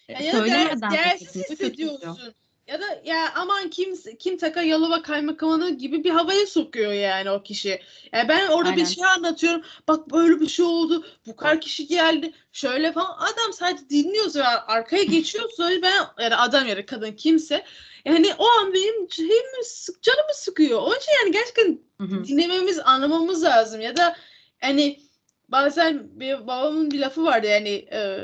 E, 0.09 0.13
Ya, 0.13 0.19
da 0.19 0.23
değer- 0.23 0.31
Söylemeden 0.31 0.91
de 0.93 0.97
değersiz 0.97 1.33
kesinlikle 1.33 1.55
kötü 1.57 1.85
oluyor. 1.85 1.95
hissediyorsun. 1.95 2.35
Ya 2.67 2.81
da 2.81 3.01
ya 3.05 3.33
aman 3.35 3.71
kim 3.71 3.95
kim 4.19 4.39
taka 4.39 4.63
yalova 4.63 5.03
kaymakamını 5.03 5.71
gibi 5.71 6.05
bir 6.05 6.11
havaya 6.11 6.47
sokuyor 6.47 6.93
yani 6.93 7.31
o 7.31 7.43
kişi. 7.43 7.83
Yani 8.13 8.29
ben 8.29 8.49
orada 8.49 8.71
bir 8.71 8.77
Aynen. 8.77 8.85
şey 8.85 9.05
anlatıyorum. 9.05 9.63
Bak 9.89 10.11
böyle 10.11 10.41
bir 10.41 10.49
şey 10.49 10.65
oldu. 10.65 11.07
Bu 11.27 11.37
kadar 11.37 11.61
kişi 11.61 11.87
geldi. 11.87 12.33
Şöyle 12.53 12.93
falan. 12.93 13.17
Adam 13.19 13.53
sadece 13.53 13.89
dinliyor 13.91 14.31
sonra 14.31 14.67
arkaya 14.67 15.03
geçiyor 15.05 15.51
sonra 15.57 15.83
ben 15.83 16.25
ya 16.25 16.31
da 16.31 16.39
adam 16.39 16.67
ya 16.67 16.77
da 16.77 16.87
kadın 16.87 17.13
kimse 17.13 17.65
yani 18.05 18.35
o 18.39 18.47
an 18.49 18.75
benim 18.75 19.11
şeyimi 19.11 19.65
sık, 19.65 20.03
canımı 20.03 20.35
sıkıyor. 20.35 20.83
Onun 20.83 20.97
için 20.97 21.13
yani 21.23 21.33
gerçekten 21.33 21.79
Hı 22.01 22.05
hı. 22.05 22.25
dinlememiz, 22.25 22.79
anlamamız 22.79 23.45
lazım. 23.45 23.81
Ya 23.81 23.97
da 23.97 24.17
hani 24.61 25.01
bazen 25.49 26.21
bir 26.21 26.47
babamın 26.47 26.91
bir 26.91 27.01
lafı 27.01 27.25
vardı 27.25 27.47
yani 27.47 27.89
e, 27.93 28.21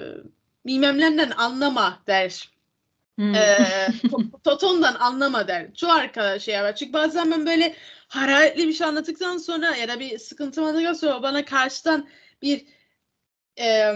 bilmemlerden 0.66 1.30
anlama 1.30 2.02
der. 2.06 2.51
Hmm. 3.22 3.34
To- 4.10 4.42
totondan 4.44 4.94
anlama 4.94 5.48
der. 5.48 5.74
Çoğu 5.74 5.90
arkadaş 5.90 6.42
şey 6.42 6.54
yapar. 6.54 6.76
Çünkü 6.76 6.92
bazen 6.92 7.30
ben 7.30 7.46
böyle 7.46 7.74
hararetli 8.08 8.68
bir 8.68 8.72
şey 8.72 8.86
anlattıktan 8.86 9.38
sonra 9.38 9.76
ya 9.76 9.88
da 9.88 10.00
bir 10.00 10.18
sıkıntı 10.18 10.60
anlattıktan 10.60 10.92
sonra 10.92 11.22
bana 11.22 11.44
karşıdan 11.44 12.08
bir 12.42 12.66
e, 13.58 13.92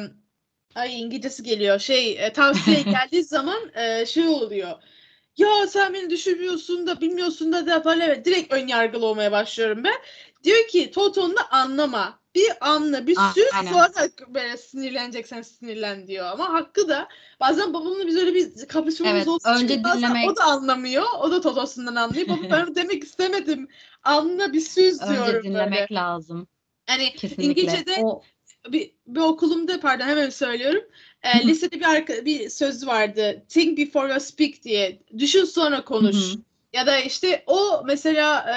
ay 0.74 1.00
İngilizcesi 1.00 1.42
geliyor 1.42 1.78
şey 1.78 2.26
e, 2.26 2.32
tavsiye 2.32 2.82
geldiği 2.82 3.24
zaman 3.24 3.70
e, 3.74 4.06
şey 4.06 4.28
oluyor. 4.28 4.82
Ya 5.36 5.66
sen 5.66 5.94
beni 5.94 6.10
düşünmüyorsun 6.10 6.86
da 6.86 7.00
bilmiyorsun 7.00 7.52
da 7.52 7.66
da 7.66 7.84
böyle 7.84 8.24
direkt 8.24 8.52
ön 8.52 8.66
yargılı 8.66 9.06
olmaya 9.06 9.32
başlıyorum 9.32 9.84
ben. 9.84 9.96
Diyor 10.46 10.68
ki 10.68 10.90
Toton'da 10.90 11.50
anlama. 11.50 12.20
Bir 12.34 12.52
anla, 12.60 13.06
bir 13.06 13.16
sür 13.34 13.46
aynen. 13.54 13.72
sonra 13.72 13.90
böyle 14.28 14.56
sinirleneceksen 14.56 15.42
sinirlen 15.42 16.06
diyor. 16.06 16.26
Ama 16.26 16.52
hakkı 16.52 16.88
da 16.88 17.08
bazen 17.40 17.74
babamla 17.74 18.06
biz 18.06 18.16
öyle 18.16 18.34
bir 18.34 18.68
kapışmamız 18.68 19.14
Evet, 19.28 19.40
için 19.40 19.48
önce 19.50 19.84
dinlemek. 19.84 20.30
o 20.30 20.36
da 20.36 20.44
anlamıyor. 20.44 21.04
O 21.20 21.30
da 21.30 21.40
Toto'sundan 21.40 21.94
anlıyor. 21.94 22.28
Baba 22.28 22.50
ben 22.50 22.74
demek 22.74 23.04
istemedim. 23.04 23.68
Anla 24.02 24.52
bir 24.52 24.60
süz 24.60 25.00
diyorum 25.00 25.34
Önce 25.34 25.42
dinlemek 25.42 25.90
böyle. 25.90 26.00
lazım. 26.00 26.48
Hani 26.86 27.12
Kesinlikle. 27.12 27.44
İngilizce'de 27.44 27.96
O 28.02 28.22
bir, 28.68 28.92
bir 29.06 29.20
okulumda 29.20 29.80
pardon 29.80 30.04
hemen 30.04 30.30
söylüyorum. 30.30 30.82
E, 31.22 31.46
lisede 31.48 31.80
bir 31.80 31.84
arka, 31.84 32.24
bir 32.24 32.50
söz 32.50 32.86
vardı. 32.86 33.44
Think 33.48 33.78
before 33.78 34.12
you 34.12 34.20
speak 34.20 34.62
diye. 34.64 35.02
Düşün 35.18 35.44
sonra 35.44 35.84
konuş. 35.84 36.16
Hı 36.16 36.34
hı. 36.34 36.42
Ya 36.72 36.86
da 36.86 36.98
işte 36.98 37.44
o 37.46 37.82
mesela 37.86 38.46
e, 38.50 38.56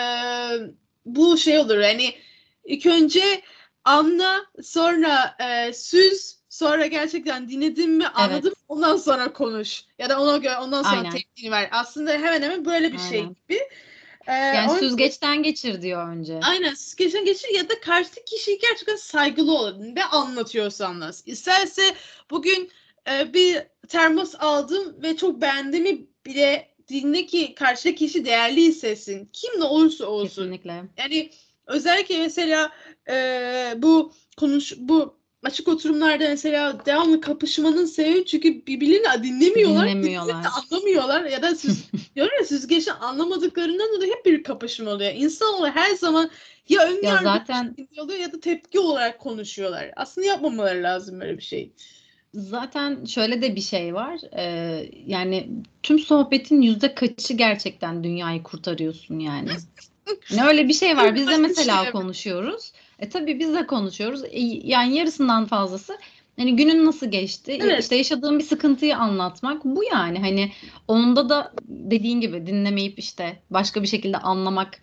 bu 1.05 1.37
şey 1.37 1.59
olur 1.59 1.77
yani 1.77 2.15
ilk 2.63 2.85
önce 2.85 3.41
anla 3.83 4.45
sonra 4.63 5.35
e, 5.39 5.73
süz 5.73 6.39
sonra 6.49 6.85
gerçekten 6.85 7.49
dinledin 7.49 7.91
mi 7.91 8.07
anladın 8.07 8.49
mı 8.49 8.55
ondan 8.67 8.97
sonra 8.97 9.33
konuş. 9.33 9.83
Ya 9.99 10.09
da 10.09 10.21
ona 10.21 10.37
göre 10.37 10.57
ondan 10.57 10.83
sonra 10.83 10.97
Aynen. 10.97 11.11
tepkini 11.11 11.51
ver. 11.51 11.69
Aslında 11.71 12.11
hemen 12.11 12.41
hemen 12.41 12.65
böyle 12.65 12.93
bir 12.93 12.99
şey 12.99 13.19
Aynen. 13.19 13.35
gibi. 13.35 13.59
E, 14.27 14.33
yani 14.33 14.71
onun- 14.71 14.79
süzgeçten 14.79 15.43
geçir 15.43 15.81
diyor 15.81 16.07
önce. 16.09 16.39
Aynen 16.43 16.73
geçen 16.97 17.25
geçir 17.25 17.49
ya 17.55 17.69
da 17.69 17.79
karşı 17.79 18.09
kişiyi 18.25 18.59
gerçekten 18.59 18.95
saygılı 18.95 19.57
olun 19.57 19.95
ve 19.95 20.03
anlatıyorsa 20.03 20.87
anlat. 20.87 21.23
İsterse 21.25 21.95
bugün 22.29 22.71
e, 23.09 23.33
bir 23.33 23.57
termos 23.87 24.35
aldım 24.39 25.03
ve 25.03 25.17
çok 25.17 25.41
beğendiğimi 25.41 26.07
bile 26.25 26.68
dinle 26.89 27.25
ki 27.25 27.55
karşıdaki 27.55 27.95
kişi 27.95 28.25
değerli 28.25 28.61
hissetsin. 28.61 29.29
Kim 29.33 29.59
ne 29.59 29.63
olursa 29.63 30.05
olsun. 30.05 30.43
Kesinlikle. 30.43 30.83
Yani 30.97 31.29
özellikle 31.67 32.17
mesela 32.17 32.71
e, 33.09 33.73
bu 33.77 34.13
konuş 34.37 34.73
bu 34.77 35.19
açık 35.43 35.67
oturumlarda 35.67 36.29
mesela 36.29 36.85
devamlı 36.85 37.21
kapışmanın 37.21 37.85
sebebi 37.85 38.25
çünkü 38.25 38.65
birbirlerini 38.65 39.23
dinlemiyorlar. 39.23 39.89
Dinlemiyorlar. 39.89 40.27
birbirini 40.27 40.47
anlamıyorlar 40.47 41.25
ya 41.25 41.41
da 41.41 41.55
siz 41.55 41.85
diyorum 42.15 42.33
ya 42.39 42.45
süzgeçten 42.45 42.95
anlamadıklarından 42.95 43.95
dolayı 43.95 44.11
hep 44.11 44.25
bir 44.25 44.43
kapışma 44.43 44.91
oluyor. 44.91 45.13
İnsanoğlu 45.15 45.67
her 45.67 45.95
zaman 45.95 46.29
ya 46.69 46.87
ön 46.87 47.01
Ya 47.03 47.19
zaten 47.23 47.75
oluyor 47.97 48.19
ya 48.19 48.33
da 48.33 48.39
tepki 48.39 48.79
olarak 48.79 49.19
konuşuyorlar. 49.19 49.91
Aslında 49.95 50.27
yapmamaları 50.27 50.83
lazım 50.83 51.21
böyle 51.21 51.37
bir 51.37 51.43
şey. 51.43 51.73
Zaten 52.33 53.05
şöyle 53.05 53.41
de 53.41 53.55
bir 53.55 53.61
şey 53.61 53.93
var. 53.93 54.19
Ee, 54.37 54.89
yani 55.05 55.49
tüm 55.83 55.99
sohbetin 55.99 56.61
yüzde 56.61 56.95
kaçı 56.95 57.33
gerçekten 57.33 58.03
dünyayı 58.03 58.43
kurtarıyorsun 58.43 59.19
yani. 59.19 59.49
Ne 60.31 60.43
öyle 60.43 60.67
bir 60.67 60.73
şey 60.73 60.97
var. 60.97 61.15
Biz 61.15 61.27
de 61.27 61.37
mesela 61.37 61.83
şey, 61.83 61.91
konuşuyoruz. 61.91 62.71
E 62.99 63.09
tabii 63.09 63.39
biz 63.39 63.53
de 63.53 63.67
konuşuyoruz. 63.67 64.23
E, 64.23 64.39
yani 64.63 64.95
yarısından 64.95 65.45
fazlası 65.45 65.97
hani 66.37 66.55
günün 66.55 66.85
nasıl 66.85 67.11
geçti? 67.11 67.59
Evet. 67.61 67.83
İşte 67.83 67.95
yaşadığım 67.95 68.39
bir 68.39 68.43
sıkıntıyı 68.43 68.97
anlatmak 68.97 69.65
bu 69.65 69.83
yani. 69.83 70.19
Hani 70.19 70.51
onda 70.87 71.29
da 71.29 71.53
dediğin 71.67 72.21
gibi 72.21 72.47
dinlemeyip 72.47 72.99
işte 72.99 73.39
başka 73.49 73.81
bir 73.81 73.87
şekilde 73.87 74.17
anlamak 74.17 74.81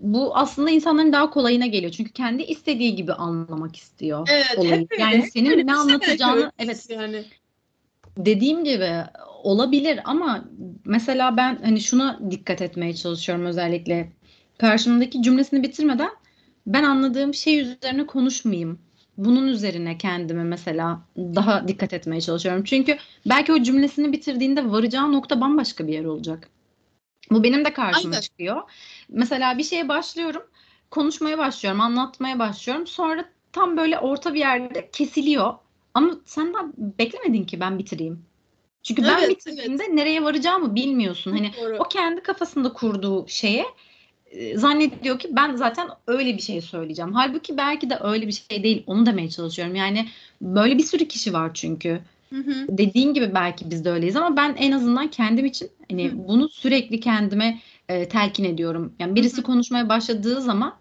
bu 0.00 0.36
aslında 0.36 0.70
insanların 0.70 1.12
daha 1.12 1.30
kolayına 1.30 1.66
geliyor. 1.66 1.92
Çünkü 1.92 2.12
kendi 2.12 2.42
istediği 2.42 2.96
gibi 2.96 3.12
anlamak 3.12 3.76
istiyor 3.76 4.28
Evet, 4.32 4.58
olayı. 4.58 4.80
hep 4.80 4.92
öyle. 4.92 5.02
Yani 5.02 5.22
hep 5.22 5.30
senin 5.32 5.50
öyle. 5.50 5.66
ne 5.66 5.74
anlatacağını 5.74 6.52
evet 6.58 6.86
yani. 6.90 7.24
dediğim 8.16 8.64
gibi 8.64 8.90
olabilir 9.42 10.00
ama 10.04 10.44
mesela 10.84 11.36
ben 11.36 11.58
hani 11.64 11.80
şuna 11.80 12.20
dikkat 12.30 12.62
etmeye 12.62 12.94
çalışıyorum 12.94 13.46
özellikle 13.46 14.12
karşımdaki 14.58 15.22
cümlesini 15.22 15.62
bitirmeden 15.62 16.10
ben 16.66 16.82
anladığım 16.84 17.34
şey 17.34 17.60
üzerine 17.60 18.06
konuşmayayım. 18.06 18.78
Bunun 19.18 19.46
üzerine 19.46 19.98
kendime 19.98 20.44
mesela 20.44 21.00
daha 21.16 21.68
dikkat 21.68 21.92
etmeye 21.92 22.20
çalışıyorum. 22.20 22.64
Çünkü 22.64 22.96
belki 23.26 23.52
o 23.52 23.62
cümlesini 23.62 24.12
bitirdiğinde 24.12 24.70
varacağı 24.70 25.12
nokta 25.12 25.40
bambaşka 25.40 25.86
bir 25.86 25.92
yer 25.92 26.04
olacak. 26.04 26.50
Bu 27.30 27.42
benim 27.42 27.64
de 27.64 27.72
karşıma 27.72 28.14
Aynen. 28.14 28.20
çıkıyor. 28.20 28.62
Mesela 29.08 29.58
bir 29.58 29.64
şeye 29.64 29.88
başlıyorum, 29.88 30.42
konuşmaya 30.90 31.38
başlıyorum, 31.38 31.80
anlatmaya 31.80 32.38
başlıyorum. 32.38 32.86
Sonra 32.86 33.24
tam 33.52 33.76
böyle 33.76 33.98
orta 33.98 34.34
bir 34.34 34.38
yerde 34.38 34.90
kesiliyor. 34.92 35.54
Ama 35.94 36.10
sen 36.24 36.54
daha 36.54 36.64
beklemedin 36.76 37.44
ki 37.44 37.60
ben 37.60 37.78
bitireyim. 37.78 38.24
Çünkü 38.82 39.02
ben 39.02 39.18
Evet, 39.18 39.30
bitirdiğimde 39.30 39.96
nereye 39.96 40.24
varacağımı 40.24 40.74
bilmiyorsun. 40.74 41.32
Hani 41.32 41.52
Doğru. 41.60 41.76
o 41.78 41.84
kendi 41.84 42.22
kafasında 42.22 42.72
kurduğu 42.72 43.28
şeye 43.28 43.64
e, 44.26 44.58
zannediyor 44.58 45.18
ki 45.18 45.28
ben 45.32 45.56
zaten 45.56 45.88
öyle 46.06 46.36
bir 46.36 46.42
şey 46.42 46.60
söyleyeceğim. 46.60 47.12
Halbuki 47.12 47.56
belki 47.56 47.90
de 47.90 47.98
öyle 48.02 48.26
bir 48.26 48.32
şey 48.32 48.62
değil. 48.62 48.82
Onu 48.86 49.06
demeye 49.06 49.30
çalışıyorum. 49.30 49.74
Yani 49.74 50.08
böyle 50.40 50.78
bir 50.78 50.82
sürü 50.82 51.08
kişi 51.08 51.32
var 51.32 51.54
çünkü. 51.54 52.00
Hı 52.34 52.50
hı. 52.50 52.66
Dediğin 52.68 53.14
gibi 53.14 53.34
belki 53.34 53.70
biz 53.70 53.84
de 53.84 53.90
öyleyiz 53.90 54.16
ama 54.16 54.36
ben 54.36 54.54
en 54.58 54.72
azından 54.72 55.08
kendim 55.08 55.44
için 55.44 55.70
hani 55.90 56.08
Hı. 56.08 56.28
bunu 56.28 56.48
sürekli 56.48 57.00
kendime 57.00 57.58
e, 57.88 58.08
telkin 58.08 58.44
ediyorum. 58.44 58.92
Yani 58.98 59.14
birisi 59.14 59.36
Hı 59.36 59.40
hı. 59.40 59.46
konuşmaya 59.46 59.88
başladığı 59.88 60.40
zaman 60.40 60.74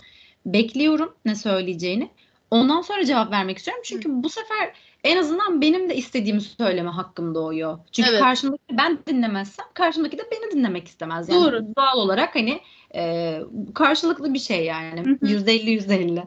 bekliyorum 0.45 1.15
ne 1.25 1.35
söyleyeceğini. 1.35 2.09
Ondan 2.51 2.81
sonra 2.81 3.05
cevap 3.05 3.31
vermek 3.31 3.57
istiyorum. 3.57 3.83
Çünkü 3.85 4.23
bu 4.23 4.29
sefer 4.29 4.73
en 5.03 5.17
azından 5.17 5.61
benim 5.61 5.89
de 5.89 5.95
istediğimi 5.95 6.41
söyleme 6.41 6.89
hakkım 6.89 7.35
doğuyor. 7.35 7.79
Çünkü 7.91 8.09
Evet. 8.09 8.19
karşımdaki 8.19 8.63
ben 8.71 8.99
dinlemezsem 9.07 9.65
karşımdaki 9.73 10.17
de 10.17 10.21
beni 10.31 10.51
dinlemek 10.51 10.87
istemez. 10.87 11.29
Yani 11.29 11.43
Doğru. 11.43 11.65
doğal 11.77 11.97
olarak 11.97 12.35
hani 12.35 12.59
e, 12.95 13.39
karşılıklı 13.73 14.33
bir 14.33 14.39
şey 14.39 14.65
yani. 14.65 15.01
Hı 15.05 15.09
hı. 15.09 15.31
Yüzde 15.31 15.53
elli 15.53 15.69
yüzde 15.71 15.95
elli. 15.95 16.23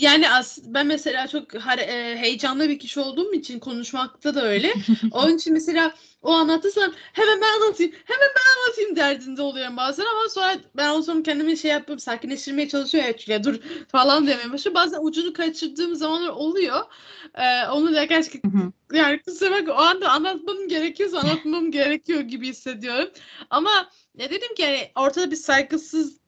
Yani 0.00 0.30
as 0.30 0.58
ben 0.64 0.86
mesela 0.86 1.28
çok 1.28 1.54
e, 1.54 2.16
heyecanlı 2.16 2.68
bir 2.68 2.78
kişi 2.78 3.00
olduğum 3.00 3.34
için 3.34 3.58
konuşmakta 3.58 4.34
da 4.34 4.44
öyle. 4.44 4.74
Onun 5.12 5.36
için 5.36 5.52
mesela 5.52 5.94
o 6.22 6.32
anlatırsan 6.32 6.94
hemen 7.12 7.40
ben 7.40 7.60
anlatayım, 7.60 7.92
hemen 8.04 8.28
ben 8.36 8.60
anlatayım 8.60 8.96
derdinde 8.96 9.42
oluyorum 9.42 9.76
bazen 9.76 10.04
ama 10.04 10.28
sonra 10.28 10.56
ben 10.76 10.90
o 10.90 11.02
zaman 11.02 11.22
kendimi 11.22 11.56
şey 11.56 11.70
yapıp 11.70 12.00
sakinleştirmeye 12.02 12.68
çalışıyor 12.68 13.04
ya 13.04 13.16
Çile 13.16 13.44
dur 13.44 13.60
falan 13.88 14.26
demeye 14.26 14.52
başlıyor. 14.52 14.74
Bazen 14.74 14.98
ucunu 15.02 15.32
kaçırdığım 15.32 15.94
zamanlar 15.94 16.28
oluyor. 16.28 16.80
Ee, 17.34 17.66
onu 17.66 17.94
da 17.94 18.04
gerçekten 18.04 18.72
yani 18.92 19.22
kusura 19.22 19.50
bakma 19.50 19.74
o 19.74 19.76
anda 19.76 20.10
anlatmam 20.10 20.68
gerekiyorsa 20.68 21.18
anlatmam 21.18 21.70
gerekiyor 21.70 22.20
gibi 22.20 22.48
hissediyorum. 22.48 23.10
Ama 23.50 23.90
ne 24.14 24.30
dedim 24.30 24.54
ki 24.54 24.62
yani 24.62 24.90
ortada 24.96 25.30
bir 25.30 25.36
saygısız 25.36 26.20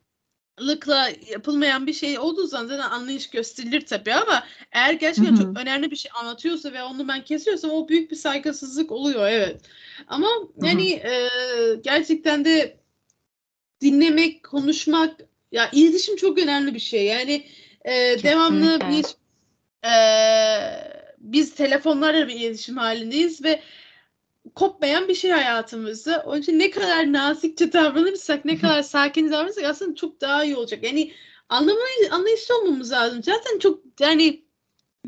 lıkla 0.61 1.09
yapılmayan 1.31 1.87
bir 1.87 1.93
şey 1.93 2.19
olduğu 2.19 2.47
zaman 2.47 2.67
zaten 2.67 2.91
anlayış 2.91 3.31
gösterilir 3.31 3.87
tabii 3.87 4.15
ama 4.15 4.45
eğer 4.73 4.93
gerçekten 4.93 5.37
çok 5.37 5.59
önemli 5.59 5.91
bir 5.91 5.97
şey 5.97 6.11
anlatıyorsa 6.21 6.73
ve 6.73 6.83
onu 6.83 7.09
ben 7.09 7.25
kesiyorsam 7.25 7.71
o 7.71 7.89
büyük 7.89 8.11
bir 8.11 8.17
saygısızlık 8.17 8.93
oluyor 8.93 9.29
evet. 9.29 9.61
Ama 10.07 10.29
yani 10.63 10.91
e, 10.93 11.29
gerçekten 11.85 12.45
de 12.45 12.77
dinlemek, 13.81 14.43
konuşmak 14.45 15.21
ya 15.53 15.71
iletişim 15.73 16.17
çok 16.17 16.39
önemli 16.39 16.75
bir 16.75 16.81
şey. 16.81 17.05
Yani 17.05 17.47
e, 17.85 17.93
devamlı 18.23 18.81
bir 18.81 19.05
e, 19.89 19.95
biz 21.19 21.55
telefonlarla 21.55 22.29
bir 22.29 22.35
iletişim 22.35 22.77
halindeyiz 22.77 23.45
ve 23.45 23.63
kopmayan 24.55 25.09
bir 25.09 25.15
şey 25.15 25.31
hayatımızda. 25.31 26.23
Onun 26.27 26.41
için 26.41 26.59
ne 26.59 26.71
kadar 26.71 27.13
nazikçe 27.13 27.73
davranırsak, 27.73 28.45
ne 28.45 28.59
kadar 28.59 28.83
sakin 28.83 29.33
davranırsak 29.33 29.65
aslında 29.65 29.95
çok 29.95 30.21
daha 30.21 30.45
iyi 30.45 30.57
olacak. 30.57 30.85
Yani 30.85 31.13
anlamayı, 31.49 32.11
anlayışlı 32.11 32.59
olmamız 32.59 32.93
lazım. 32.93 33.23
Zaten 33.23 33.59
çok 33.59 33.81
yani 34.01 34.45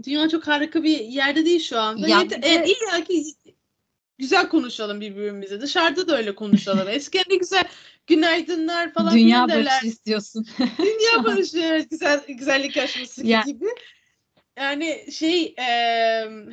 dünya 0.02 0.28
çok 0.28 0.48
harika 0.48 0.82
bir 0.82 1.00
yerde 1.00 1.44
değil 1.44 1.60
şu 1.60 1.80
anda. 1.80 2.08
Ya 2.08 2.20
Yeter, 2.20 2.42
de... 2.42 2.48
yani 2.48 2.70
illa 2.70 3.04
ki 3.04 3.24
güzel 4.18 4.48
konuşalım 4.48 5.00
birbirimize. 5.00 5.60
Dışarıda 5.60 6.08
da 6.08 6.16
öyle 6.16 6.34
konuşalım. 6.34 6.88
Eskiden 6.90 7.24
ne 7.30 7.36
güzel 7.36 7.64
günaydınlar 8.06 8.92
falan 8.92 9.14
Dünya 9.14 9.48
barışı 9.48 9.86
istiyorsun. 9.86 10.46
Dünya 10.78 11.24
barışı 11.24 11.58
evet 11.58 11.90
güzel 11.90 12.20
güzellik 12.28 12.76
yarışması 12.76 13.26
ya. 13.26 13.42
gibi. 13.46 13.66
Yani 14.58 15.06
şey 15.12 15.54
e, 15.58 15.66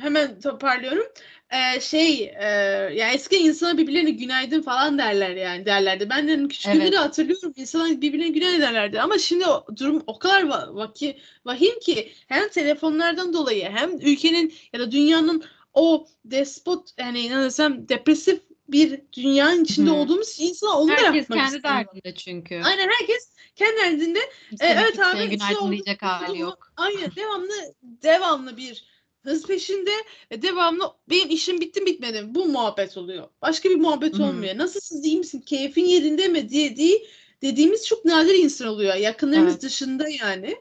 hemen 0.00 0.40
toparlıyorum 0.40 1.06
e, 1.52 1.80
şey 1.80 2.24
e, 2.24 2.46
yani 2.94 3.14
eski 3.14 3.36
insana 3.36 3.78
birbirlerine 3.78 4.10
günaydın 4.10 4.62
falan 4.62 4.98
derler 4.98 5.30
yani 5.30 5.66
derlerdi. 5.66 6.10
Ben 6.10 6.28
de 6.28 6.48
küçüklüğümde 6.48 6.86
evet. 6.86 6.98
hatırlıyorum 6.98 7.52
insanlar 7.56 8.00
birbirine 8.00 8.28
günaydın 8.28 8.60
derlerdi 8.60 9.00
ama 9.00 9.18
şimdi 9.18 9.46
o, 9.46 9.66
durum 9.78 10.02
o 10.06 10.18
kadar 10.18 10.42
va- 10.42 10.74
vaki, 10.74 11.18
vahim 11.44 11.80
ki 11.80 12.12
hem 12.28 12.48
telefonlardan 12.48 13.32
dolayı 13.32 13.64
hem 13.64 14.00
ülkenin 14.00 14.54
ya 14.72 14.80
da 14.80 14.92
dünyanın 14.92 15.44
o 15.74 16.06
despot 16.24 16.90
yani 16.98 17.30
ne 17.30 17.42
desem 17.42 17.88
depresif 17.88 18.40
bir 18.68 19.00
dünyanın 19.12 19.64
içinde 19.64 19.90
hmm. 19.90 19.96
olduğumuz 19.96 20.36
insan 20.40 20.76
onu 20.76 20.90
herkes 20.90 21.12
da 21.12 21.16
yapmak 21.16 21.38
Herkes 21.38 21.62
kendi 21.62 21.62
derdinde 21.62 22.14
çünkü. 22.14 22.60
Aynen 22.64 22.88
herkes 22.88 23.32
kendi 23.56 23.76
derdinde. 23.76 24.18
E, 24.60 24.66
evet 24.66 25.00
abi. 25.00 25.28
Günaydın 25.28 25.72
diyecek 25.72 26.02
hali 26.02 26.40
yok. 26.40 26.72
Aynen 26.76 27.16
devamlı 27.16 27.52
devamlı 27.82 28.56
bir 28.56 28.91
hız 29.22 29.46
peşinde 29.46 29.90
ve 30.30 30.42
devamlı 30.42 30.84
benim 31.10 31.30
işim 31.30 31.60
bitti 31.60 31.80
mi 31.80 31.86
bitmedi 31.86 32.22
mi? 32.22 32.34
Bu 32.34 32.46
muhabbet 32.46 32.96
oluyor. 32.96 33.28
Başka 33.42 33.70
bir 33.70 33.76
muhabbet 33.76 34.14
Hı-hı. 34.14 34.24
olmuyor. 34.24 34.58
Nasılsın 34.58 35.02
iyi 35.02 35.18
misin? 35.18 35.40
Keyfin 35.40 35.84
yerinde 35.84 36.28
mi? 36.28 36.48
diye, 36.48 36.76
diye 36.76 36.98
dediğimiz 37.42 37.86
çok 37.86 38.04
nadir 38.04 38.34
insan 38.34 38.68
oluyor. 38.68 38.94
Yakınlarımız 38.94 39.52
evet. 39.52 39.62
dışında 39.62 40.08
yani. 40.08 40.56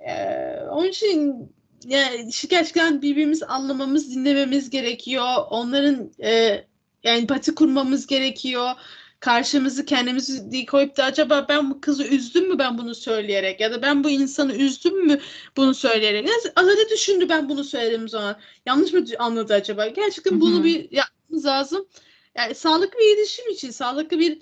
Ee, 0.00 0.60
onun 0.70 0.88
için 0.88 1.34
yani 1.86 2.30
gerçekten 2.48 3.02
birbirimizi 3.02 3.46
anlamamız, 3.46 4.14
dinlememiz 4.14 4.70
gerekiyor. 4.70 5.34
Onların 5.50 6.12
e, 6.22 6.30
yani 7.04 7.18
empati 7.20 7.54
kurmamız 7.54 8.06
gerekiyor 8.06 8.70
karşımızı 9.20 9.84
kendimizi 9.84 10.66
koyup 10.66 10.96
da 10.96 11.04
acaba 11.04 11.46
ben 11.48 11.70
bu 11.70 11.80
kızı 11.80 12.04
üzdüm 12.04 12.48
mü 12.48 12.58
ben 12.58 12.78
bunu 12.78 12.94
söyleyerek 12.94 13.60
ya 13.60 13.72
da 13.72 13.82
ben 13.82 14.04
bu 14.04 14.10
insanı 14.10 14.54
üzdüm 14.54 15.06
mü 15.06 15.20
bunu 15.56 15.74
söyleyerek. 15.74 16.28
Yani 16.28 16.68
öyle 16.68 16.90
düşündü 16.90 17.28
ben 17.28 17.48
bunu 17.48 17.64
söylediğim 17.64 18.08
zaman. 18.08 18.36
Yanlış 18.66 18.92
mı 18.92 19.04
anladı 19.18 19.54
acaba? 19.54 19.88
Gerçekten 19.88 20.40
bunu 20.40 20.54
Hı-hı. 20.54 20.64
bir 20.64 20.90
yapmamız 20.90 21.46
lazım. 21.46 21.88
Yani 22.36 22.54
sağlıklı 22.54 22.98
bir 22.98 23.16
iletişim 23.16 23.50
için, 23.50 23.70
sağlıklı 23.70 24.18
bir 24.18 24.38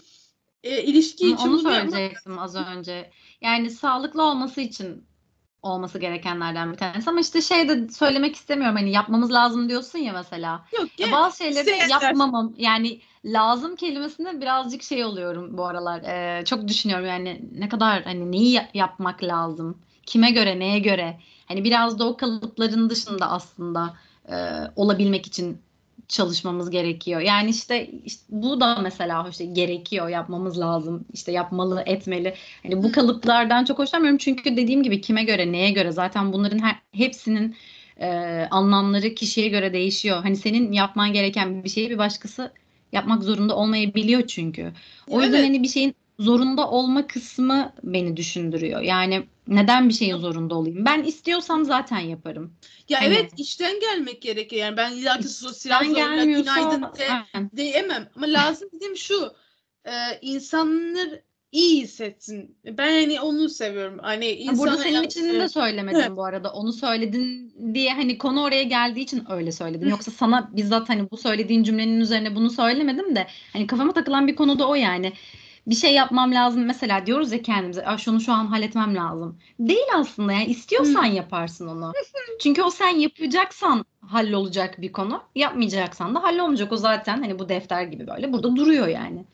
e, 0.63 0.83
ilişki 0.83 1.31
için. 1.31 1.49
Onu 1.49 1.59
söyleyecektim 1.59 2.39
az 2.39 2.57
önce. 2.57 3.11
Yani 3.41 3.71
sağlıklı 3.71 4.23
olması 4.23 4.61
için 4.61 5.07
olması 5.67 5.99
gerekenlerden 5.99 6.73
bir 6.73 6.77
tanesi. 6.77 7.11
Ama 7.11 7.21
işte 7.21 7.43
şey 7.43 7.69
de 7.69 7.89
söylemek 7.89 8.37
istemiyorum. 8.37 8.77
Hani 8.77 8.91
yapmamız 8.91 9.33
lazım 9.33 9.69
diyorsun 9.69 9.99
ya 9.99 10.13
mesela. 10.13 10.65
Yok. 10.79 11.01
Ya, 11.01 11.13
bazı 11.13 11.37
şeyleri 11.37 11.67
de 11.67 11.71
yapmamam. 11.91 12.55
Yani 12.59 13.01
lazım 13.25 13.77
kelimesinde 13.77 14.41
birazcık 14.41 14.83
şey 14.83 15.05
oluyorum 15.05 15.59
bu 15.59 15.65
aralar. 15.65 16.03
Ee, 16.03 16.45
çok 16.45 16.69
düşünüyorum 16.69 17.07
yani 17.07 17.41
ne 17.59 17.69
kadar 17.69 18.03
hani 18.03 18.33
neyi 18.33 18.63
yapmak 18.75 19.25
lazım? 19.25 19.79
Kime 20.07 20.31
göre, 20.31 20.59
neye 20.59 20.79
göre? 20.79 21.21
Hani 21.47 21.65
biraz 21.65 21.99
da 21.99 22.09
o 22.09 22.17
kalıpların 22.17 22.91
dışında 22.91 23.31
aslında 23.31 23.95
e, 24.29 24.37
olabilmek 24.77 25.27
için 25.27 25.63
çalışmamız 26.09 26.71
gerekiyor. 26.71 27.21
Yani 27.21 27.51
işte, 27.51 27.91
işte 28.05 28.25
bu 28.29 28.61
da 28.61 28.77
mesela 28.83 29.27
işte 29.31 29.45
gerekiyor, 29.45 30.09
yapmamız 30.09 30.61
lazım. 30.61 31.05
İşte 31.13 31.33
yapmalı, 31.33 31.83
etmeli. 31.87 32.35
Hani 32.63 32.83
bu 32.83 32.93
kalıplardan 32.93 33.65
çok 33.65 33.79
hoşlanmıyorum 33.79 34.19
çünkü 34.19 34.57
dediğim 34.57 34.83
gibi 34.83 35.01
kime 35.01 35.25
göre, 35.25 35.53
neye 35.53 35.71
göre 35.71 35.93
zaten 35.93 36.33
bunların 36.33 36.59
her, 36.59 36.77
hepsinin 36.93 37.57
e, 38.01 38.09
anlamları 38.51 39.15
kişiye 39.15 39.49
göre 39.49 39.73
değişiyor. 39.73 40.23
Hani 40.23 40.37
senin 40.37 40.73
yapman 40.73 41.13
gereken 41.13 41.65
bir 41.65 41.69
şeyi 41.69 41.91
bir 41.91 41.99
başkası 41.99 42.53
yapmak 42.93 43.23
zorunda 43.23 43.57
olmayabiliyor 43.57 44.27
çünkü. 44.27 44.73
O 45.09 45.23
yüzden 45.23 45.39
evet. 45.39 45.49
hani 45.49 45.63
bir 45.63 45.69
şeyin 45.69 45.95
zorunda 46.19 46.71
olma 46.71 47.07
kısmı 47.07 47.73
beni 47.83 48.17
düşündürüyor. 48.17 48.81
Yani 48.81 49.27
neden 49.49 49.89
bir 49.89 49.95
şeyin 49.95 50.17
zorunda 50.17 50.55
olayım? 50.55 50.85
Ben 50.85 51.03
istiyorsam 51.03 51.65
zaten 51.65 51.99
yaparım. 51.99 52.55
Ya 52.89 53.01
hani, 53.01 53.07
evet 53.07 53.33
işten 53.37 53.81
gelmek 53.81 54.23
gerekiyor. 54.23 54.63
Yani 54.63 54.77
ben 54.77 54.93
illaki 54.93 55.29
sosyal 55.29 55.85
zorla 55.85 56.25
günaydın 56.25 56.83
de, 56.83 57.57
diyemem. 57.57 58.09
Ama 58.17 58.27
lazım 58.27 58.69
dediğim 58.73 58.97
şu. 58.97 59.33
E, 59.85 59.93
insanlar 60.23 61.09
iyi 61.53 61.83
hissetsin. 61.83 62.59
Ben 62.65 63.03
hani 63.03 63.21
onu 63.21 63.49
seviyorum. 63.49 63.99
Hani 64.03 64.27
insana 64.27 64.59
Burada 64.59 64.77
senin 64.77 65.03
için 65.03 65.41
de 65.41 65.49
söylemedim 65.49 66.17
bu 66.17 66.25
arada. 66.25 66.53
Onu 66.53 66.73
söyledin 66.73 67.55
diye 67.75 67.95
hani 67.95 68.19
konu 68.19 68.43
oraya 68.43 68.63
geldiği 68.63 69.01
için 69.01 69.25
öyle 69.31 69.53
söyledim. 69.53 69.89
Yoksa 69.89 70.11
sana 70.11 70.51
bizzat 70.57 70.89
hani 70.89 71.11
bu 71.11 71.17
söylediğin 71.17 71.63
cümlenin 71.63 72.01
üzerine 72.01 72.35
bunu 72.35 72.51
söylemedim 72.51 73.17
de 73.17 73.27
hani 73.53 73.67
kafama 73.67 73.93
takılan 73.93 74.27
bir 74.27 74.37
konu 74.37 74.59
da 74.59 74.69
o 74.69 74.75
yani 74.75 75.13
bir 75.67 75.75
şey 75.75 75.95
yapmam 75.95 76.33
lazım 76.33 76.65
mesela 76.65 77.07
diyoruz 77.07 77.33
ya 77.33 77.43
kendimize 77.43 77.85
şunu 77.99 78.21
şu 78.21 78.33
an 78.33 78.47
halletmem 78.47 78.95
lazım. 78.95 79.39
Değil 79.61 79.87
aslında 79.95 80.33
yani 80.33 80.45
istiyorsan 80.47 81.05
yaparsın 81.05 81.69
onu. 81.69 81.93
Çünkü 82.41 82.63
o 82.63 82.71
sen 82.71 82.97
yapacaksan 82.97 83.85
hallolacak 84.01 84.81
bir 84.81 84.93
konu. 84.93 85.23
Yapmayacaksan 85.35 86.15
da 86.15 86.23
hallolmayacak 86.23 86.73
o 86.73 86.77
zaten 86.77 87.21
hani 87.23 87.39
bu 87.39 87.49
defter 87.49 87.83
gibi 87.83 88.07
böyle 88.07 88.33
burada 88.33 88.57
duruyor 88.57 88.87
yani. 88.87 89.25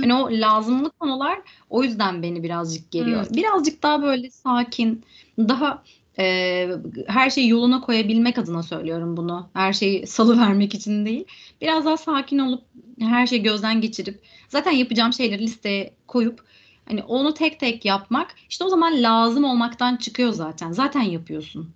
hani 0.00 0.14
o 0.14 0.28
lazımlı 0.30 0.90
konular 0.90 1.38
o 1.70 1.82
yüzden 1.82 2.22
beni 2.22 2.42
birazcık 2.42 2.90
geliyor. 2.90 3.26
Birazcık 3.34 3.82
daha 3.82 4.02
böyle 4.02 4.30
sakin, 4.30 5.04
daha 5.38 5.82
e, 6.18 6.68
her 7.06 7.30
şeyi 7.30 7.48
yoluna 7.48 7.80
koyabilmek 7.80 8.38
adına 8.38 8.62
söylüyorum 8.62 9.16
bunu. 9.16 9.48
Her 9.54 9.72
şeyi 9.72 10.06
salı 10.06 10.38
vermek 10.40 10.74
için 10.74 11.06
değil. 11.06 11.24
Biraz 11.60 11.84
daha 11.84 11.96
sakin 11.96 12.38
olup 12.38 12.62
her 13.00 13.26
şeyi 13.26 13.42
gözden 13.42 13.80
geçirip 13.80 14.22
zaten 14.48 14.70
yapacağım 14.70 15.12
şeyleri 15.12 15.42
listeye 15.42 15.94
koyup 16.06 16.44
hani 16.88 17.02
onu 17.02 17.34
tek 17.34 17.60
tek 17.60 17.84
yapmak 17.84 18.34
işte 18.48 18.64
o 18.64 18.68
zaman 18.68 19.02
lazım 19.02 19.44
olmaktan 19.44 19.96
çıkıyor 19.96 20.32
zaten. 20.32 20.72
Zaten 20.72 21.02
yapıyorsun. 21.02 21.70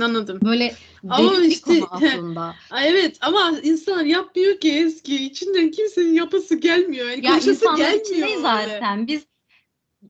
anladım. 0.00 0.38
Böyle 0.44 0.74
ama 1.08 1.36
işte, 1.42 1.80
aslında. 1.90 2.54
evet 2.84 3.18
ama 3.20 3.52
insan 3.62 4.04
yapmıyor 4.04 4.60
ki 4.60 4.72
eski. 4.72 5.24
içinden 5.24 5.70
kimsenin 5.70 6.14
yapası 6.14 6.56
gelmiyor. 6.56 7.08
Yani 7.08 7.26
ya 7.26 7.36
insanlar 7.36 7.76
gelmiyor 7.76 8.28
için 8.28 8.42
zaten. 8.42 9.06
Biz 9.06 9.26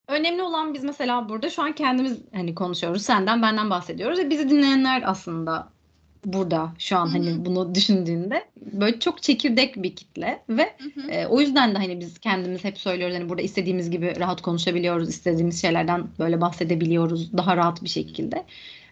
önemli 0.09 0.42
olan 0.42 0.75
biz 0.75 0.85
mesela 0.85 1.29
burada 1.29 1.51
şu 1.51 1.62
an 1.62 1.72
kendimiz 1.72 2.18
hani 2.35 2.55
konuşuyoruz. 2.55 3.03
Senden 3.03 3.42
benden 3.42 3.70
bahsediyoruz. 3.70 4.18
Ve 4.18 4.31
bizi 4.31 4.51
dinleyenler 4.51 5.03
aslında 5.07 5.68
burada 6.25 6.72
şu 6.79 6.96
an 6.96 7.07
hani 7.07 7.44
bunu 7.44 7.75
düşündüğünde 7.75 8.44
böyle 8.57 9.01
çok 9.01 9.22
çekirdek 9.22 9.83
bir 9.83 9.96
kitle 9.96 10.42
ve 10.49 10.77
e, 11.11 11.27
o 11.27 11.40
yüzden 11.40 11.75
de 11.75 11.79
hani 11.79 12.01
biz 12.01 12.18
kendimiz 12.18 12.64
hep 12.64 12.79
söylüyoruz 12.79 13.16
hani 13.16 13.29
burada 13.29 13.42
istediğimiz 13.42 13.90
gibi 13.90 14.20
rahat 14.20 14.42
konuşabiliyoruz 14.42 15.09
istediğimiz 15.09 15.62
şeylerden 15.62 16.05
böyle 16.18 16.40
bahsedebiliyoruz 16.40 17.33
daha 17.37 17.57
rahat 17.57 17.83
bir 17.85 17.88
şekilde 17.88 18.44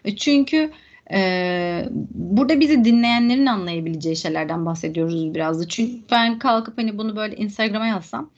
e, 0.05 0.15
çünkü 0.15 0.71
e, 1.11 1.89
burada 2.11 2.59
bizi 2.59 2.85
dinleyenlerin 2.85 3.45
anlayabileceği 3.45 4.15
şeylerden 4.15 4.65
bahsediyoruz 4.65 5.35
biraz 5.35 5.61
da 5.61 5.67
çünkü 5.67 5.93
ben 6.11 6.39
kalkıp 6.39 6.77
hani 6.77 6.97
bunu 6.97 7.15
böyle 7.15 7.35
Instagram'a 7.35 7.87
yazsam 7.87 8.29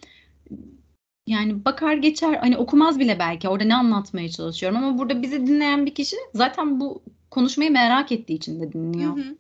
Yani 1.28 1.66
bakar 1.66 1.94
geçer 1.94 2.34
hani 2.34 2.58
okumaz 2.58 3.00
bile 3.00 3.20
belki 3.20 3.50
orada 3.50 3.64
ne 3.64 3.76
anlatmaya 3.76 4.30
çalışıyorum 4.30 4.78
ama 4.78 4.98
burada 4.98 5.22
bizi 5.22 5.48
dinleyen 5.48 5.86
bir 5.86 5.96
kişi 5.96 6.16
zaten 6.34 6.80
bu 6.80 7.02
konuşmayı 7.32 7.72
merak 7.72 8.12
ettiği 8.12 8.34
için 8.34 8.62
de 8.62 8.74
dinliyor. 8.74 9.18
Hı 9.18 9.22
hı. 9.22 9.36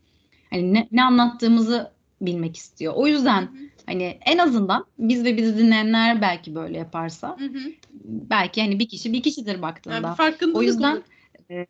Hani 0.49 0.73
ne, 0.73 0.87
ne 0.91 1.03
anlattığımızı 1.03 1.91
bilmek 2.21 2.57
istiyor. 2.57 2.93
O 2.95 3.07
yüzden 3.07 3.41
Hı 3.41 3.45
hı. 3.45 3.69
hani 3.85 4.17
en 4.25 4.37
azından 4.37 4.85
biz 4.99 5.25
ve 5.25 5.37
bizi 5.37 5.57
dinleyenler 5.57 6.21
belki 6.21 6.55
böyle 6.55 6.77
yaparsa 6.77 7.37
Hı 7.39 7.45
hı. 7.45 7.59
belki 8.03 8.61
hani 8.61 8.79
bir 8.79 8.89
kişi 8.89 9.13
bir 9.13 9.23
kişidir 9.23 9.51
Yani 9.51 9.61
baktığında. 9.61 10.15
farkındalık 10.15 10.57
O 10.57 10.61
yüzden 10.63 11.03
e, 11.51 11.67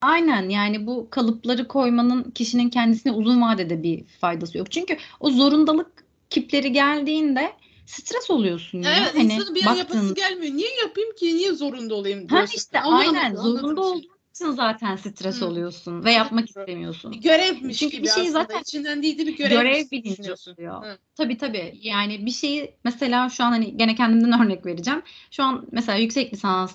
aynen 0.00 0.48
yani 0.48 0.86
bu 0.86 1.06
kalıpları 1.10 1.68
koymanın 1.68 2.30
kişinin 2.30 2.70
kendisine 2.70 3.12
uzun 3.12 3.42
vadede 3.42 3.82
bir 3.82 4.04
faydası 4.04 4.58
yok. 4.58 4.70
Çünkü 4.70 4.96
o 5.20 5.30
zorundalık 5.30 6.04
kipleri 6.30 6.72
geldiğinde 6.72 7.52
stres 7.86 8.30
oluyorsun 8.30 8.82
ya. 8.82 8.96
Evet, 8.98 9.14
Hani 9.14 9.32
insanın 9.32 9.54
bir 9.54 9.66
an 9.66 9.74
yapası 9.74 9.98
baktığın 10.00 10.14
gelmiyor. 10.14 10.54
Niye 10.54 10.68
yapayım 10.82 11.14
ki? 11.14 11.36
Niye 11.36 11.52
zorunda 11.52 11.94
olayım 11.94 12.28
ha 12.28 12.36
diyorsun. 12.36 12.56
işte 12.56 12.80
Anlamadım, 12.80 13.16
aynen 13.16 13.34
zorunda 13.34 13.58
anlamadım 13.58 13.78
olduğun 13.78 14.12
için 14.34 14.50
zaten 14.50 14.96
stres 14.96 15.40
Hı. 15.40 15.46
oluyorsun 15.46 16.04
ve 16.04 16.12
yapmak 16.12 16.48
istemiyorsun. 16.48 17.12
Bir 17.12 17.16
görevmiş 17.20 17.78
Çünkü 17.78 17.96
gibi 17.96 18.04
bir 18.04 18.10
aslında. 18.10 18.30
zaten 18.30 18.60
İçinden 18.60 19.02
değil 19.02 19.18
de 19.18 19.26
bir 19.26 19.36
görev 19.36 19.76
gibi 19.80 19.90
bilinci 19.90 20.32
oluyor. 20.32 20.84
Hı. 20.84 20.98
Tabii 21.16 21.36
tabii. 21.38 21.78
Yani 21.82 22.26
bir 22.26 22.30
şeyi 22.30 22.74
mesela 22.84 23.28
şu 23.28 23.44
an 23.44 23.50
hani 23.50 23.76
gene 23.76 23.94
kendimden 23.94 24.40
örnek 24.44 24.66
vereceğim. 24.66 25.02
Şu 25.30 25.42
an 25.42 25.66
mesela 25.72 25.98
yüksek 25.98 26.32
lisans 26.32 26.72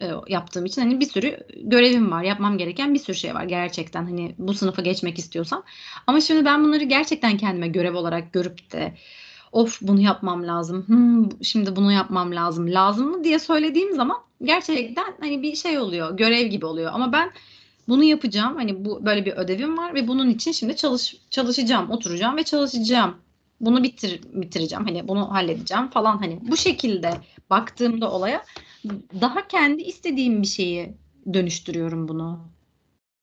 e, 0.00 0.10
yaptığım 0.28 0.64
için 0.64 0.82
hani 0.82 1.00
bir 1.00 1.06
sürü 1.06 1.46
görevim 1.62 2.10
var. 2.10 2.22
Yapmam 2.22 2.58
gereken 2.58 2.94
bir 2.94 2.98
sürü 2.98 3.16
şey 3.16 3.34
var 3.34 3.44
gerçekten. 3.44 4.04
Hani 4.04 4.34
bu 4.38 4.54
sınıfa 4.54 4.82
geçmek 4.82 5.18
istiyorsam. 5.18 5.62
Ama 6.06 6.20
şimdi 6.20 6.44
ben 6.44 6.64
bunları 6.64 6.84
gerçekten 6.84 7.36
kendime 7.36 7.68
görev 7.68 7.94
olarak 7.94 8.32
görüp 8.32 8.72
de 8.72 8.94
of 9.52 9.78
bunu 9.82 10.00
yapmam 10.00 10.46
lazım. 10.46 10.88
Hmm, 10.88 11.42
şimdi 11.42 11.76
bunu 11.76 11.92
yapmam 11.92 12.34
lazım. 12.34 12.72
Lazım 12.72 13.10
mı 13.10 13.24
diye 13.24 13.38
söylediğim 13.38 13.94
zaman 13.94 14.16
gerçekten 14.42 15.14
hani 15.20 15.42
bir 15.42 15.56
şey 15.56 15.78
oluyor. 15.78 16.16
Görev 16.16 16.46
gibi 16.46 16.66
oluyor. 16.66 16.90
Ama 16.94 17.12
ben 17.12 17.30
bunu 17.88 18.04
yapacağım. 18.04 18.56
Hani 18.56 18.84
bu 18.84 19.06
böyle 19.06 19.24
bir 19.24 19.32
ödevim 19.32 19.78
var 19.78 19.94
ve 19.94 20.08
bunun 20.08 20.30
için 20.30 20.52
şimdi 20.52 20.76
çalış 20.76 21.16
çalışacağım, 21.30 21.90
oturacağım 21.90 22.36
ve 22.36 22.42
çalışacağım. 22.42 23.14
Bunu 23.60 23.82
bitir 23.82 24.20
bitireceğim. 24.32 24.84
Hani 24.84 25.08
bunu 25.08 25.30
halledeceğim 25.32 25.88
falan 25.88 26.18
hani 26.18 26.38
bu 26.42 26.56
şekilde 26.56 27.20
baktığımda 27.50 28.10
olaya 28.12 28.44
daha 29.20 29.48
kendi 29.48 29.82
istediğim 29.82 30.42
bir 30.42 30.46
şeyi 30.46 30.94
dönüştürüyorum 31.32 32.08
bunu. 32.08 32.40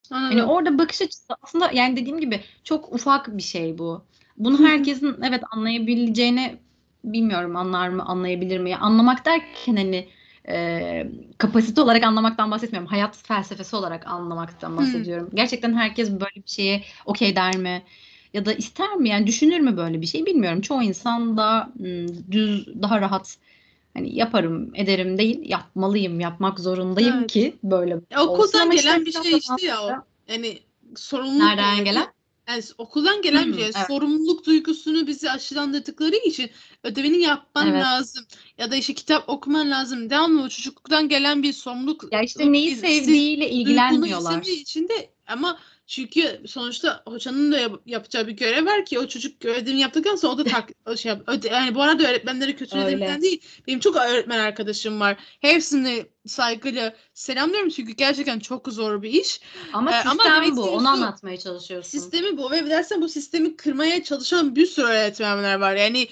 Hani 0.09 0.33
Anladım. 0.33 0.49
orada 0.49 0.77
bakış 0.77 1.01
açısı 1.01 1.33
aslında 1.41 1.71
yani 1.71 1.97
dediğim 1.97 2.19
gibi 2.19 2.41
çok 2.63 2.93
ufak 2.93 3.37
bir 3.37 3.43
şey 3.43 3.77
bu. 3.77 4.03
Bunu 4.37 4.67
herkesin 4.67 5.15
evet 5.23 5.43
anlayabileceğini 5.51 6.57
bilmiyorum 7.03 7.55
anlar 7.55 7.89
mı 7.89 8.03
anlayabilir 8.03 8.59
mi? 8.59 8.75
Anlamak 8.75 9.25
derken 9.25 9.75
hani 9.75 10.07
e, 10.49 11.07
kapasite 11.37 11.81
olarak 11.81 12.03
anlamaktan 12.03 12.51
bahsetmiyorum. 12.51 12.89
Hayat 12.89 13.17
felsefesi 13.27 13.75
olarak 13.75 14.07
anlamaktan 14.07 14.77
bahsediyorum. 14.77 15.29
Gerçekten 15.33 15.73
herkes 15.73 16.11
böyle 16.11 16.35
bir 16.35 16.49
şeye 16.49 16.83
okey 17.05 17.35
der 17.35 17.57
mi? 17.57 17.83
Ya 18.33 18.45
da 18.45 18.53
ister 18.53 18.95
mi? 18.95 19.09
Yani 19.09 19.27
düşünür 19.27 19.59
mü 19.59 19.77
böyle 19.77 20.01
bir 20.01 20.07
şey 20.07 20.25
bilmiyorum. 20.25 20.61
Çoğu 20.61 20.83
insan 20.83 21.37
da 21.37 21.73
düz, 22.31 22.81
daha 22.81 23.01
rahat 23.01 23.37
hani 23.93 24.15
yaparım, 24.15 24.71
ederim 24.75 25.17
değil, 25.17 25.49
yapmalıyım, 25.49 26.19
yapmak 26.19 26.59
zorundayım 26.59 27.17
Evet. 27.19 27.31
ki 27.31 27.55
böyle 27.63 27.97
Ya, 28.11 28.21
olsun. 28.21 28.33
okuldan 28.33 28.61
Ama 28.61 28.73
işte 28.73 28.87
gelen 28.89 29.05
bir 29.05 29.11
şey 29.11 29.37
işte 29.37 29.65
ya 29.65 29.83
o. 29.83 29.89
Yani 30.27 30.59
sorumluluk 30.95 31.39
Nereden 31.39 31.85
gelen? 31.85 32.07
Yani 32.47 32.63
okuldan 32.77 33.21
gelen 33.21 33.47
bir 33.47 33.57
şey. 33.57 33.63
evet. 33.63 33.87
Sorumluluk 33.87 34.45
duygusunu 34.45 35.07
bizi 35.07 35.31
aşılandırdıkları 35.31 36.15
için 36.15 36.49
ödevini 36.83 37.17
yapman 37.17 37.67
Evet. 37.67 37.83
lazım. 37.83 38.25
Ya 38.57 38.71
da 38.71 38.75
işte 38.75 38.93
kitap 38.93 39.29
okuman 39.29 39.71
lazım. 39.71 40.09
Devamlı 40.09 40.41
o 40.43 40.49
çocukluktan 40.49 41.09
gelen 41.09 41.43
bir 41.43 41.53
sorumluluk. 41.53 42.13
Ya 42.13 42.21
işte 42.21 42.51
neyi 42.51 42.75
sevdiğiyle 42.75 43.49
ilgilenmiyorlar. 43.49 44.31
istediği 44.31 44.61
için 44.61 44.89
de 44.89 45.09
ama 45.27 45.59
çünkü 45.87 46.41
sonuçta 46.47 47.03
hocanın 47.07 47.51
da 47.51 47.59
yap- 47.59 47.81
yapacağı 47.85 48.27
bir 48.27 48.31
görev 48.31 48.65
var 48.65 48.85
ki 48.85 48.99
o 48.99 49.07
çocuk 49.07 49.45
ödevini 49.45 49.79
yaptıktan 49.79 50.15
sonra 50.15 50.33
o 50.33 50.37
da 50.37 50.43
tak, 50.43 50.69
o 50.85 50.97
şey 50.97 51.09
yap. 51.09 51.21
Öde, 51.27 51.47
yani 51.47 51.75
bu 51.75 51.81
arada 51.81 52.09
öğretmenleri 52.09 52.55
kötülediğimden 52.55 53.09
Öyle. 53.09 53.21
değil. 53.21 53.41
Benim 53.67 53.79
çok 53.79 53.95
öğretmen 53.95 54.39
arkadaşım 54.39 54.99
var. 54.99 55.17
Hepsini 55.41 56.05
saygıyla 56.25 56.95
selamlıyorum 57.13 57.69
çünkü 57.69 57.91
gerçekten 57.91 58.39
çok 58.39 58.67
zor 58.67 59.01
bir 59.01 59.09
iş. 59.09 59.41
Ama 59.73 59.91
Ee, 59.91 59.95
ama 59.95 60.23
sistem 60.23 60.35
demek 60.35 60.55
bu. 60.57 60.61
Onu 60.61 60.89
anlatmaya 60.89 61.37
çalışıyorsun. 61.37 61.89
Sistemi 61.89 62.37
bu 62.37 62.51
ve 62.51 62.69
dersen 62.69 63.01
bu 63.01 63.09
sistemi 63.09 63.55
kırmaya 63.55 64.03
çalışan 64.03 64.55
bir 64.55 64.65
sürü 64.65 64.85
öğretmenler 64.85 65.55
var. 65.55 65.75
Yani 65.75 66.07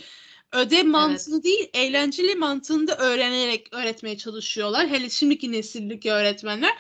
ödev 0.52 0.86
mantığını 0.86 1.44
değil, 1.44 1.70
eğlenceli 1.74 2.36
mantığını 2.36 2.88
da 2.88 2.98
öğrenerek 2.98 3.68
öğretmeye 3.72 4.18
çalışıyorlar. 4.18 4.88
Hele 4.88 5.10
şimdiki 5.10 5.52
nesildeki 5.52 6.12
öğretmenler. 6.12 6.72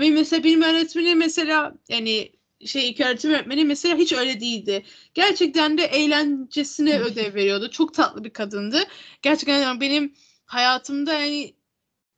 Benim 0.00 0.14
mesela 0.14 0.44
benim 0.44 0.62
öğretmenim 0.62 1.18
mesela 1.18 1.74
yani 1.88 2.32
şey 2.66 2.90
ilk 2.90 3.00
öğretim 3.00 3.30
öğretmeni 3.30 3.64
mesela 3.64 3.96
hiç 3.96 4.12
öyle 4.12 4.40
değildi. 4.40 4.84
Gerçekten 5.14 5.78
de 5.78 5.84
eğlencesine 5.84 6.98
ödev 7.00 7.34
veriyordu. 7.34 7.70
Çok 7.70 7.94
tatlı 7.94 8.24
bir 8.24 8.30
kadındı. 8.30 8.78
Gerçekten 9.22 9.58
yani 9.62 9.80
benim 9.80 10.14
hayatımda 10.46 11.12
yani 11.12 11.54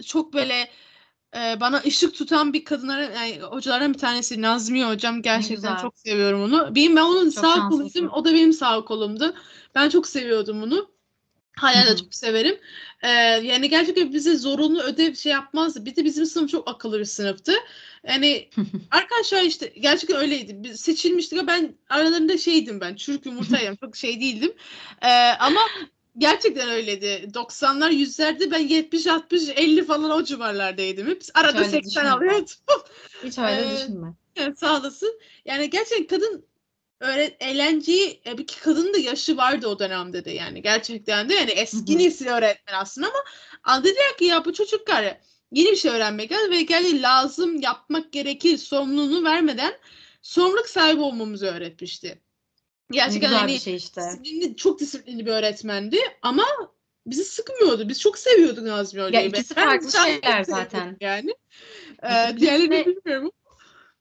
çok 0.07 0.35
böyle 0.35 0.71
e, 1.37 1.61
bana 1.61 1.83
ışık 1.87 2.15
tutan 2.15 2.53
bir 2.53 2.65
kadınlara 2.65 3.03
yani 3.05 3.41
hocalardan 3.41 3.95
bir 3.95 3.99
tanesi 3.99 4.43
Nazmiye 4.43 4.87
hocam 4.87 5.23
gerçekten 5.23 5.77
çok 5.77 5.99
seviyorum 5.99 6.43
onu. 6.43 6.75
Benim 6.75 6.97
ben 6.97 7.03
onun 7.03 7.25
Çok 7.25 7.35
sağ 7.35 7.69
koluydum. 7.69 8.11
O 8.13 8.25
da 8.25 8.35
benim 8.35 8.53
sağ 8.53 8.85
kolumdu. 8.85 9.35
Ben 9.75 9.89
çok 9.89 10.07
seviyordum 10.07 10.63
onu. 10.63 10.96
Hala 11.57 11.87
da 11.87 11.97
çok 11.97 12.15
severim. 12.15 12.59
Ee, 13.03 13.09
yani 13.43 13.69
gerçekten 13.69 14.13
bize 14.13 14.37
zorunlu 14.37 14.83
ödev 14.83 15.15
şey 15.15 15.33
yapmazdı. 15.33 15.85
Bir 15.85 15.97
de 15.97 16.05
bizim 16.05 16.27
sınıf 16.27 16.51
çok 16.51 16.71
akıllı 16.71 16.99
bir 16.99 17.05
sınıftı. 17.05 17.53
Yani 18.09 18.49
arkadaşlar 18.91 19.43
işte 19.43 19.67
gerçekten 19.67 20.17
öyleydi. 20.17 20.55
Biz 20.57 20.81
seçilmiştik 20.81 21.47
ben 21.47 21.75
aralarında 21.89 22.39
şeydim 22.39 22.81
ben. 22.81 22.95
Çürük 22.95 23.27
yumurtayım. 23.27 23.77
çok 23.77 23.97
şey 23.97 24.21
değildim. 24.21 24.53
Ee, 25.03 25.09
ama 25.41 25.61
gerçekten 26.19 26.69
öyleydi. 26.69 27.29
90'lar 27.35 27.93
yüzlerde 27.93 28.51
ben 28.51 28.69
70 28.69 29.07
60 29.07 29.49
50 29.49 29.85
falan 29.85 30.11
o 30.11 30.25
civarlardaydım. 30.25 31.09
Hep 31.09 31.23
arada 31.35 31.59
öyle 31.59 31.69
80 31.71 31.91
düşünme. 31.91 32.11
alıyordum. 32.11 32.47
Hiç 33.25 33.39
öyle 33.39 33.71
düşünme. 33.77 34.15
Evet, 34.37 34.59
sağ 34.59 34.81
olasın. 34.81 35.21
Yani 35.45 35.71
gerçekten 35.71 36.07
kadın 36.07 36.47
öğret 37.01 37.37
eğlenceyi 37.41 38.21
e, 38.27 38.39
bir 38.39 38.47
kadının 38.47 38.95
da 38.95 38.99
yaşı 38.99 39.37
vardı 39.37 39.69
o 39.69 39.79
dönemde 39.79 40.25
de 40.25 40.31
yani 40.31 40.63
gerçekten 40.63 41.29
de 41.29 41.35
yani 41.35 41.51
eski 41.51 41.93
Hı 41.93 41.99
hı. 41.99 41.99
nesil 41.99 42.27
öğretmen 42.27 42.75
aslında 42.75 43.07
ama 43.07 43.19
a, 43.65 43.85
dediler 43.85 44.17
ki 44.19 44.25
ya 44.25 44.45
bu 44.45 44.53
çocuklar 44.53 45.21
yeni 45.53 45.71
bir 45.71 45.77
şey 45.77 45.91
öğrenmek 45.91 46.33
lazım 46.33 46.51
ve 46.51 46.63
geldi 46.63 47.03
lazım 47.03 47.61
yapmak 47.61 48.13
gerekir 48.13 48.59
sorumluluğunu 48.59 49.25
vermeden 49.25 49.75
sorumluluk 50.23 50.69
sahibi 50.69 51.01
olmamızı 51.01 51.47
öğretmişti. 51.47 52.21
Gerçekten 52.91 53.31
güzel 53.31 53.41
hani 53.41 53.53
bir 53.53 53.59
şey 53.59 53.77
işte. 53.77 54.01
disiplinli, 54.01 54.57
çok 54.57 54.81
disiplinli 54.81 55.27
bir 55.27 55.31
öğretmendi 55.31 55.99
ama 56.23 56.45
bizi 57.07 57.25
sıkmıyordu. 57.25 57.89
Biz 57.89 58.01
çok 58.01 58.19
seviyorduk 58.19 58.65
Nazmi 58.65 59.01
Ya 59.01 59.07
Hoca'yı. 59.07 59.29
ikisi 59.29 59.57
Ben 59.57 59.65
farklı 59.65 59.93
şeyler 59.93 60.45
zaten. 60.45 60.97
Yani. 61.01 61.35
Ya 62.03 62.29
Ee, 62.29 62.31
ikisi 62.31 62.41
diğerlerini 62.41 62.87
bilmiyorum. 62.87 63.31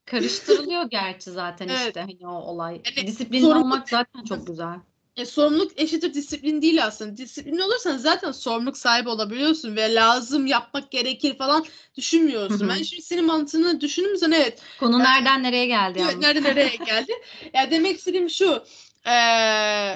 Karıştırılıyor 0.06 0.90
gerçi 0.90 1.32
zaten 1.32 1.68
Evet. 1.68 1.88
işte 1.88 2.00
hani 2.00 2.28
o 2.28 2.32
olay. 2.32 2.82
Yani 2.98 3.08
Disiplinli 3.08 3.42
sorumluluk- 3.46 3.64
olmak 3.64 3.90
zaten 3.90 4.24
çok 4.24 4.48
güzel. 4.48 4.76
E, 5.18 5.26
sorumluluk 5.26 5.72
eşittir 5.80 6.14
disiplin 6.14 6.62
değil 6.62 6.86
aslında. 6.86 7.18
Disiplinli 7.18 7.64
olursan 7.64 7.98
zaten 7.98 8.32
sorumluluk 8.32 8.78
sahibi 8.78 9.10
olabiliyorsun 9.10 9.76
ve 9.76 9.96
lazım 9.96 10.46
yapmak 10.46 10.92
gerekir 10.92 11.38
falan 11.38 11.66
düşünmüyorsun. 11.98 12.66
Hı. 12.66 12.70
Ben 12.70 12.84
şimdi 12.84 13.02
senin 13.02 13.26
mantığını 13.26 13.80
zaman 14.18 14.32
evet, 14.40 14.62
Konu 14.80 15.00
Ee, 15.00 15.04
nereden 15.04 15.44
nereye 15.44 15.66
geldi 15.66 16.00
evet 16.00 16.12
yalnız. 16.12 16.26
nerede 16.26 16.44
nereye 16.44 16.76
geldi. 16.86 17.12
ya 17.54 17.72
demek 17.72 17.98
istediğim 17.98 18.30
şu. 18.30 18.64
e, 19.06 19.12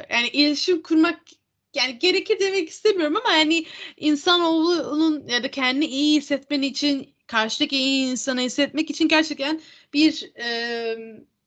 yani 0.09 0.27
iletişim 0.33 0.81
kurmak 0.81 1.19
yani 1.75 1.99
gerekir 1.99 2.39
demek 2.39 2.69
istemiyorum 2.69 3.15
ama 3.25 3.35
yani 3.35 3.65
insanoğlunun 3.97 5.27
ya 5.27 5.43
da 5.43 5.51
kendini 5.51 5.85
iyi 5.85 6.17
hissetmen 6.17 6.61
için 6.61 7.13
karşıdaki 7.29 7.77
iyi 7.77 8.11
insanı 8.11 8.41
hissetmek 8.41 8.89
için 8.89 9.07
gerçekten 9.07 9.61
bir 9.93 10.31
e, 10.39 10.97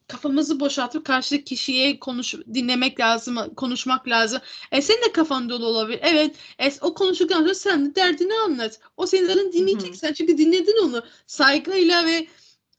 kafamızı 0.09 0.61
boşaltıp 0.61 1.05
karşıdaki 1.07 1.45
kişiye 1.45 1.99
konuş 1.99 2.35
dinlemek 2.55 3.01
lazım, 3.01 3.55
konuşmak 3.57 4.09
lazım. 4.09 4.41
E 4.73 4.83
senin 4.83 5.03
de 5.03 5.13
kafan 5.13 5.49
dolu 5.49 5.67
olabilir. 5.67 6.01
Evet. 6.03 6.37
E, 6.59 6.73
o 6.81 6.95
konuştuktan 6.95 7.41
sonra 7.41 7.55
sen 7.55 7.91
de 7.91 7.95
derdini 7.95 8.35
anlat. 8.35 8.81
O 8.97 9.07
senin 9.07 9.27
zaten 9.27 9.53
dinleyecek. 9.53 9.97
Sen 9.97 10.13
çünkü 10.13 10.39
dinledin 10.39 10.85
onu. 10.85 11.03
Saygıyla 11.27 12.07
ve 12.07 12.27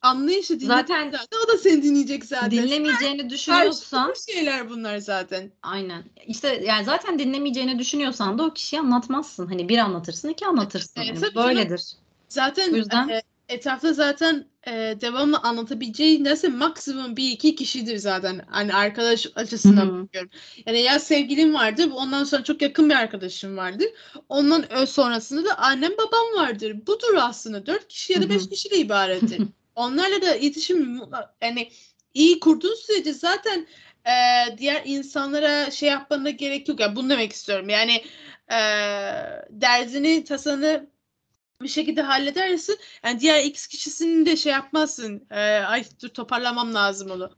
anlayışla 0.01 0.55
dinledin 0.55 0.67
Zaten- 0.67 1.11
zaten. 1.11 1.37
O 1.45 1.47
da 1.47 1.57
seni 1.57 1.83
dinleyecek 1.83 2.25
zaten. 2.25 2.51
Dinlemeyeceğini 2.51 3.29
düşünüyorsan 3.29 4.13
şeyler 4.31 4.69
bunlar 4.69 4.97
zaten. 4.97 5.51
aynen. 5.63 6.03
İşte 6.27 6.63
yani 6.67 6.85
zaten 6.85 7.19
dinlemeyeceğini 7.19 7.79
düşünüyorsan 7.79 8.37
da 8.37 8.43
o 8.45 8.53
kişiye 8.53 8.81
anlatmazsın. 8.81 9.47
Hani 9.47 9.69
bir 9.69 9.77
anlatırsın, 9.77 10.29
iki 10.29 10.45
anlatırsın. 10.45 11.01
Evet, 11.01 11.07
Yani 11.07 11.19
tabii 11.19 11.55
canım. 11.55 11.77
Zaten 12.33 12.73
O 12.73 12.75
yüzden- 12.75 13.09
e, 13.09 13.21
etrafta 13.49 13.93
zaten 13.93 14.45
e, 14.67 14.71
devamlı 15.01 15.37
anlatabileceği 15.37 16.23
nasıl 16.23 16.49
maksimum 16.49 17.17
bir 17.17 17.31
iki 17.31 17.55
kişidir 17.55 17.97
zaten. 17.97 18.41
Hani 18.49 18.73
arkadaş 18.73 19.27
açısından 19.35 19.85
Hı 19.85 19.91
hı. 19.91 20.03
bakıyorum. 20.03 20.29
Yani 20.65 20.81
ya 20.81 20.99
sevgilim 20.99 21.53
vardır, 21.53 21.89
ondan 21.95 22.23
sonra 22.23 22.43
çok 22.43 22.61
yakın 22.61 22.89
bir 22.89 22.95
arkadaşım 22.95 23.57
vardır. 23.57 23.87
Ondan 24.29 24.71
ö- 24.73 24.85
sonrasında 24.85 25.45
da 25.45 25.57
annem 25.57 25.91
babam 25.97 26.45
vardır. 26.45 26.87
Budur 26.87 27.13
aslında. 27.17 27.65
Dört 27.65 27.87
kişi 27.87 28.13
ya 28.13 28.21
da 28.21 28.29
beş 28.29 28.49
kişiyle 28.49 28.77
ibarettir. 28.77 29.41
Onlarla 29.75 30.21
da 30.21 30.35
iletişim 30.35 31.01
yani 31.41 31.69
iyi 32.13 32.39
kurduğun 32.39 32.75
sürece 32.75 33.13
zaten 33.13 33.67
e, 34.05 34.13
diğer 34.57 34.81
insanlara 34.85 35.71
şey 35.71 35.89
yapmana 35.89 36.29
gerek 36.29 36.69
yok. 36.69 36.79
Yani 36.79 36.95
bunu 36.95 37.09
demek 37.09 37.33
istiyorum. 37.33 37.69
Yani 37.69 38.03
e, 38.51 38.57
derdini, 39.49 40.23
tasanı 40.23 40.92
bir 41.63 41.67
şekilde 41.67 42.01
halledersin. 42.01 42.77
Yani 43.05 43.19
diğer 43.19 43.43
X 43.43 43.67
kişisini 43.67 44.25
de 44.25 44.35
şey 44.35 44.51
yapmazsın. 44.51 45.27
E, 45.31 45.39
ay 45.41 45.83
dur 46.03 46.09
toparlamam 46.09 46.73
lazım 46.73 47.11
onu. 47.11 47.31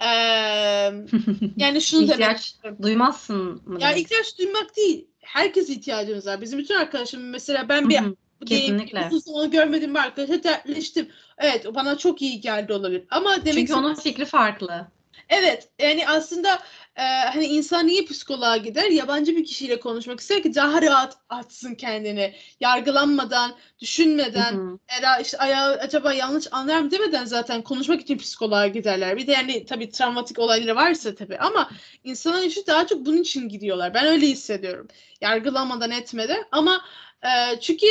E, 0.00 0.06
yani 1.56 1.80
şunu 1.80 2.00
demek 2.00 2.12
İhtiyaç 2.12 2.56
duymazsın 2.82 3.62
mı? 3.66 3.78
Ya 3.80 3.92
ihtiyaç 3.92 4.38
duymak 4.38 4.76
değil. 4.76 5.06
Herkes 5.20 5.70
ihtiyacımız 5.70 6.26
var. 6.26 6.40
Bizim 6.40 6.58
bütün 6.58 6.74
arkadaşım 6.74 7.30
mesela 7.30 7.68
ben 7.68 7.88
bir 7.88 8.00
Kesinlikle. 8.46 9.06
uzun 9.06 9.18
zaman 9.18 9.50
görmediğim 9.50 9.94
bir 9.94 10.00
arkadaşa 10.00 10.44
dertleştim. 10.44 11.08
Evet 11.38 11.66
o 11.66 11.74
bana 11.74 11.98
çok 11.98 12.22
iyi 12.22 12.40
geldi 12.40 12.72
olabilir. 12.72 13.04
Ama 13.10 13.44
demek 13.44 13.54
Çünkü 13.54 13.74
onun 13.74 13.94
fikri 13.94 14.24
farklı. 14.24 14.86
Evet 15.28 15.68
yani 15.78 16.08
aslında 16.08 16.58
e, 16.96 17.02
hani 17.02 17.44
insan 17.46 17.86
niye 17.86 18.04
psikoloğa 18.04 18.56
gider? 18.56 18.90
Yabancı 18.90 19.36
bir 19.36 19.44
kişiyle 19.44 19.80
konuşmak 19.80 20.20
ister 20.20 20.42
ki 20.42 20.54
daha 20.54 20.82
rahat 20.82 21.16
atsın 21.28 21.74
kendini. 21.74 22.34
Yargılanmadan, 22.60 23.54
düşünmeden, 23.80 24.52
Hı 24.52 24.56
hı. 24.56 24.78
era 25.00 25.18
işte 25.18 25.38
ayağı 25.38 25.74
acaba 25.74 26.12
yanlış 26.12 26.46
anlar 26.50 26.80
mı 26.80 26.90
demeden 26.90 27.24
zaten 27.24 27.62
konuşmak 27.62 28.00
için 28.00 28.18
psikoloğa 28.18 28.66
giderler. 28.66 29.16
Bir 29.16 29.26
de 29.26 29.32
yani 29.32 29.64
tabii 29.66 29.90
travmatik 29.90 30.38
olayları 30.38 30.76
varsa 30.76 31.14
tabii 31.14 31.38
ama 31.38 31.70
insanlar 32.04 32.42
işte 32.42 32.66
daha 32.66 32.86
çok 32.86 33.06
bunun 33.06 33.18
için 33.22 33.48
gidiyorlar. 33.48 33.94
Ben 33.94 34.06
öyle 34.06 34.26
hissediyorum. 34.26 34.88
Yargılamadan 35.20 35.90
etmeden 35.90 36.44
ama 36.52 36.84
e, 37.22 37.60
çünkü 37.60 37.86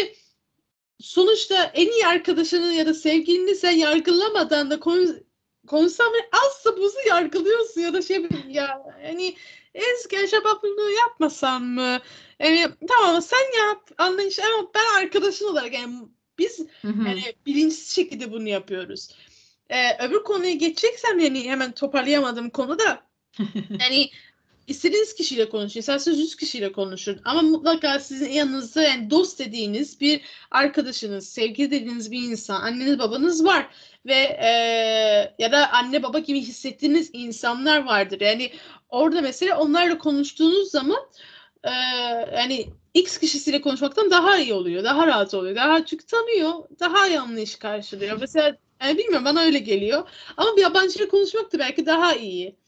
sonuçta 1.00 1.64
en 1.64 1.88
iyi 1.88 2.08
arkadaşını 2.08 2.74
ya 2.74 2.86
da 2.86 2.94
sevgilini 2.94 3.56
sen 3.56 3.72
yargılamadan 3.72 4.72
da 4.72 4.80
konu 4.80 5.08
konuşsan 5.72 6.14
bile 6.14 6.30
az 6.32 6.66
da 6.66 6.78
buzu 6.78 6.98
yargılıyorsun 7.08 7.82
ya 7.82 7.94
da 7.94 8.02
şey 8.02 8.28
ya 8.50 8.84
hani 9.04 9.36
eski 9.74 10.18
bunu 10.64 10.92
yapmasam 10.92 11.64
mı? 11.64 12.00
Yani 12.40 12.68
tamam 12.88 13.22
sen 13.22 13.68
yap 13.68 13.90
anlayış 13.98 14.40
ama 14.40 14.72
ben 14.76 15.04
arkadaşın 15.04 15.46
olarak 15.46 15.74
yani 15.74 15.94
biz 16.40 16.60
Hı 16.82 16.88
hı. 16.88 17.08
yani 17.08 17.24
bilinçsiz 17.46 17.96
şekilde 17.96 18.32
bunu 18.32 18.50
yapıyoruz. 18.50 19.16
Ee, 19.70 20.08
öbür 20.08 20.24
konuya 20.24 20.54
geçeceksem 20.54 21.20
yani 21.20 21.50
hemen 21.50 21.72
toparlayamadığım 21.72 22.50
konuda 22.50 23.04
yani 23.80 24.10
istediğiniz 24.72 25.16
kişiyle 25.16 25.50
konuşun. 25.50 25.80
İsterseniz 25.80 26.20
100 26.20 26.36
kişiyle 26.36 26.72
konuşun. 26.72 27.22
Ama 27.26 27.42
mutlaka 27.42 28.00
sizin 28.00 28.30
yanınızda 28.30 28.82
yani 28.82 29.10
dost 29.10 29.40
dediğiniz 29.40 30.02
bir 30.02 30.22
arkadaşınız, 30.52 31.30
sevgili 31.30 31.72
dediğiniz 31.72 32.12
bir 32.12 32.22
insan, 32.22 32.62
anneniz 32.62 33.00
babanız 33.00 33.46
var. 33.46 33.68
Ve 34.06 34.14
e, 34.44 34.50
ya 35.40 35.52
da 35.52 35.72
anne 35.72 36.04
baba 36.04 36.20
gibi 36.20 36.42
hissettiğiniz 36.42 37.10
insanlar 37.14 37.86
vardır. 37.86 38.22
Yani 38.22 38.52
orada 38.90 39.22
mesela 39.22 39.60
onlarla 39.60 39.98
konuştuğunuz 39.98 40.72
zaman 40.72 41.00
e, 41.64 41.72
yani 42.36 42.68
X 42.94 43.18
kişisiyle 43.18 43.62
konuşmaktan 43.62 44.12
daha 44.12 44.38
iyi 44.38 44.54
oluyor. 44.54 44.84
Daha 44.84 45.08
rahat 45.08 45.34
oluyor. 45.34 45.56
Daha 45.56 45.86
çünkü 45.86 46.06
tanıyor. 46.06 46.54
Daha 46.80 47.08
iyi 47.08 47.20
anlayış 47.20 47.56
karşılıyor. 47.56 48.18
Mesela 48.20 48.58
yani 48.82 48.98
bilmiyorum 48.98 49.26
bana 49.26 49.42
öyle 49.42 49.60
geliyor. 49.60 50.10
Ama 50.38 50.58
bir 50.58 50.62
yabancıyla 50.62 51.08
konuşmak 51.08 51.54
da 51.54 51.60
belki 51.60 51.86
daha 51.86 52.16
iyi. 52.16 52.61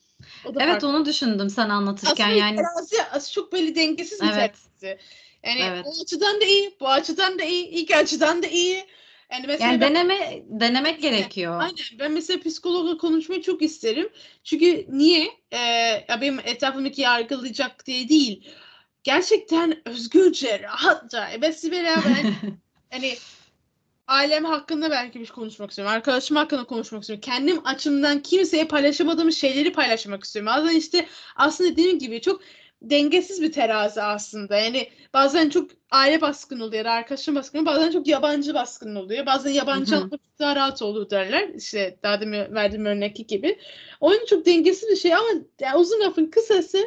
Evet 0.59 0.71
farklı. 0.71 0.87
onu 0.87 1.05
düşündüm 1.05 1.49
sen 1.49 1.69
anlatırken 1.69 2.29
Aslında 2.29 2.45
yani. 2.45 2.55
terazi 2.55 3.31
çok 3.33 3.53
böyle 3.53 3.75
dengesiz 3.75 4.21
bir 4.21 4.25
Evet. 4.25 4.35
terazi. 4.35 4.99
Yani 5.43 5.61
Evet. 5.61 5.85
o 5.85 6.01
açıdan 6.01 6.41
da 6.41 6.45
iyi, 6.45 6.75
bu 6.79 6.89
açıdan 6.89 7.39
da 7.39 7.43
iyi, 7.43 7.67
iki 7.67 7.97
açıdan 7.97 8.43
da 8.43 8.47
iyi. 8.47 8.85
Yani 9.31 9.47
mesela 9.47 9.71
Yani 9.71 9.81
ben, 9.81 9.95
deneme 9.95 10.43
denemek 10.47 11.01
gerekiyor. 11.01 11.61
aynen, 11.61 11.99
ben 11.99 12.11
mesela 12.11 12.39
psikologla 12.39 12.97
konuşmayı 12.97 13.41
çok 13.41 13.61
isterim. 13.61 14.09
Çünkü 14.43 14.85
niye? 14.89 15.27
Ee, 15.51 15.57
ya 16.09 16.21
benim 16.21 16.39
etrafımdaki 16.39 17.01
yargılayacak 17.01 17.85
diye 17.85 18.09
değil. 18.09 18.47
Gerçekten 19.03 19.87
özgürce, 19.87 20.59
rahatça, 20.63 21.31
ebesi 21.31 21.71
beraber 21.71 22.25
hani 22.91 23.13
ailem 24.07 24.45
hakkında 24.45 24.91
belki 24.91 25.19
bir 25.19 25.25
şey 25.25 25.35
konuşmak 25.35 25.69
istiyorum. 25.69 25.93
Arkadaşım 25.93 26.37
hakkında 26.37 26.63
konuşmak 26.63 27.01
istiyorum. 27.01 27.21
Kendim 27.21 27.61
açımdan 27.65 28.19
kimseye 28.21 28.65
paylaşamadığım 28.65 29.31
şeyleri 29.31 29.73
paylaşmak 29.73 30.23
istiyorum. 30.23 30.51
Bazen 30.55 30.75
işte 30.75 31.07
aslında 31.35 31.71
dediğim 31.71 31.99
gibi 31.99 32.21
çok 32.21 32.41
dengesiz 32.81 33.41
bir 33.41 33.51
terazi 33.51 34.01
aslında. 34.01 34.57
Yani 34.57 34.89
bazen 35.13 35.49
çok 35.49 35.71
aile 35.91 36.21
baskın 36.21 36.59
oluyor 36.59 36.85
arkadaşım 36.85 37.35
baskın 37.35 37.59
oluyor. 37.59 37.75
Bazen 37.75 37.91
çok 37.91 38.07
yabancı 38.07 38.53
baskın 38.53 38.95
oluyor. 38.95 39.25
Bazen 39.25 39.51
yabancı 39.51 39.95
daha 40.39 40.55
rahat 40.55 40.81
olur 40.81 41.09
derler. 41.09 41.49
İşte 41.49 41.99
daha 42.03 42.21
demin 42.21 42.55
verdiğim 42.55 42.85
örnekli 42.85 43.27
gibi. 43.27 43.59
O 43.99 44.11
yüzden 44.11 44.25
çok 44.25 44.45
dengesiz 44.45 44.89
bir 44.89 44.95
şey 44.95 45.15
ama 45.15 45.29
yani 45.61 45.77
uzun 45.77 45.99
lafın 45.99 46.25
kısası 46.25 46.77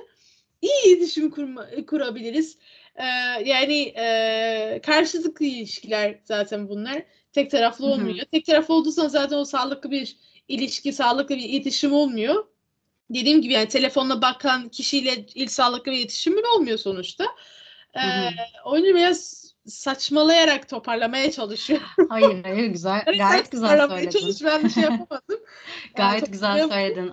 iyi 0.62 0.86
iletişim 0.86 1.30
kurma, 1.30 1.66
kurabiliriz. 1.86 2.58
Ee, 2.96 3.04
yani 3.44 3.82
e, 3.96 4.80
karşılıklı 4.86 5.44
ilişkiler 5.44 6.18
zaten 6.24 6.68
bunlar. 6.68 7.02
Tek 7.32 7.50
taraflı 7.50 7.86
olmuyor. 7.86 8.26
Tek 8.32 8.46
taraflı 8.46 8.92
zaman 8.92 9.08
zaten 9.08 9.36
o 9.36 9.44
sağlıklı 9.44 9.90
bir 9.90 10.16
ilişki, 10.48 10.92
sağlıklı 10.92 11.36
bir 11.36 11.42
iletişim 11.42 11.92
olmuyor. 11.92 12.46
Dediğim 13.10 13.42
gibi 13.42 13.52
yani 13.52 13.68
telefonla 13.68 14.22
bakan 14.22 14.68
kişiyle 14.68 15.26
ilk 15.34 15.52
sağlıklı 15.52 15.92
bir 15.92 15.96
iletişimin 15.96 16.56
olmuyor 16.56 16.78
sonuçta. 16.78 17.24
Ee, 17.94 18.00
Hı 18.00 18.26
hı. 18.28 18.30
o 18.64 18.76
yüzden 18.76 18.94
biraz 18.94 19.46
saçmalayarak 19.66 20.68
toparlamaya 20.68 21.32
çalışıyorum. 21.32 21.86
Hayır 22.08 22.44
hayır 22.44 22.66
güzel 22.66 23.04
gayet 23.18 23.50
güzel 23.52 23.88
söyledin. 23.88 24.10
çalış, 24.10 24.44
ben 24.44 24.64
bir 24.64 24.70
şey 24.70 24.82
yapamadım. 24.82 25.20
Yani 25.28 25.40
Gayet 25.96 26.32
güzel 26.32 26.48
toparlayamadım. 26.48 26.70
söyledin. 26.70 27.12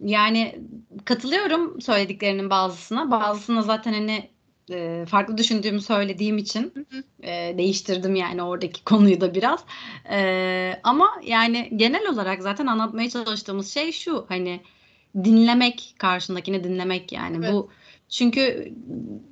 Yani 0.00 0.60
katılıyorum 1.04 1.80
söylediklerinin 1.80 2.50
bazısına. 2.50 3.10
Bazısına 3.10 3.62
zaten 3.62 3.92
hani 3.92 4.30
e, 4.70 5.04
farklı 5.08 5.38
düşündüğümü 5.38 5.80
söylediğim 5.80 6.38
için 6.38 6.72
Hı 6.74 6.96
hı. 6.96 7.02
e, 7.22 7.58
değiştirdim 7.58 8.14
yani 8.14 8.42
oradaki 8.42 8.84
konuyu 8.84 9.20
da 9.20 9.34
biraz. 9.34 9.64
E, 10.10 10.80
ama 10.82 11.08
yani 11.24 11.70
genel 11.76 12.08
olarak 12.08 12.42
zaten 12.42 12.66
anlatmaya 12.66 13.10
çalıştığımız 13.10 13.74
şey 13.74 13.92
şu 13.92 14.24
hani 14.28 14.60
dinlemek 15.24 15.94
karşındakini 15.98 16.64
dinlemek 16.64 17.12
yani 17.12 17.36
Evet. 17.36 17.52
bu 17.52 17.70
çünkü 18.08 18.72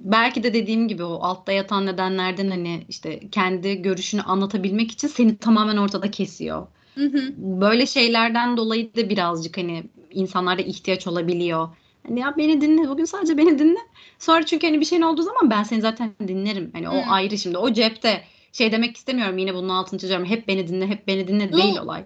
belki 0.01 0.43
de 0.43 0.55
dediğim 0.55 0.88
gibi 0.88 1.05
o 1.05 1.19
altta 1.23 1.53
yatan 1.53 1.87
nedenlerden 1.87 2.51
hani 2.51 2.85
işte 2.88 3.21
kendi 3.33 3.83
görüşünü 3.83 4.23
anlatabilmek 4.23 4.90
için 4.90 5.09
seni 5.09 5.37
tamamen 5.37 5.77
ortada 5.77 6.11
kesiyor. 6.11 6.66
Hı 6.95 7.05
hı. 7.05 7.33
Böyle 7.37 7.87
şeylerden 7.87 8.57
dolayı 8.57 8.95
da 8.97 9.09
birazcık 9.09 9.59
hani 9.59 9.85
insanlarda 10.11 10.62
ihtiyaç 10.62 11.07
olabiliyor. 11.07 11.69
Hani 12.09 12.21
ya 12.21 12.35
beni 12.39 12.61
dinle 12.61 12.89
bugün 12.89 13.05
sadece 13.05 13.37
beni 13.37 13.59
dinle. 13.59 13.79
Sonra 14.19 14.47
çünkü 14.47 14.67
hani 14.67 14.81
bir 14.81 14.85
şeyin 14.85 15.03
olduğu 15.03 15.23
zaman 15.23 15.51
ben 15.51 15.63
seni 15.63 15.81
zaten 15.81 16.11
dinlerim. 16.29 16.71
Hani 16.73 16.89
o 16.89 17.07
Hı. 17.07 17.11
ayrı 17.11 17.39
şimdi 17.39 17.59
o 17.59 17.73
cepte 17.73 18.25
şey 18.53 18.73
demek 18.73 18.97
istemiyorum 18.97 19.39
yine 19.39 19.55
bunun 19.55 19.69
altını 19.69 20.01
çiziyorum. 20.01 20.27
Hep 20.27 20.49
beni 20.49 20.69
dinle 20.69 20.87
hep 20.87 21.07
beni 21.07 21.29
dinle 21.29 21.45
Yok. 21.45 21.53
değil 21.53 21.79
olay. 21.79 22.05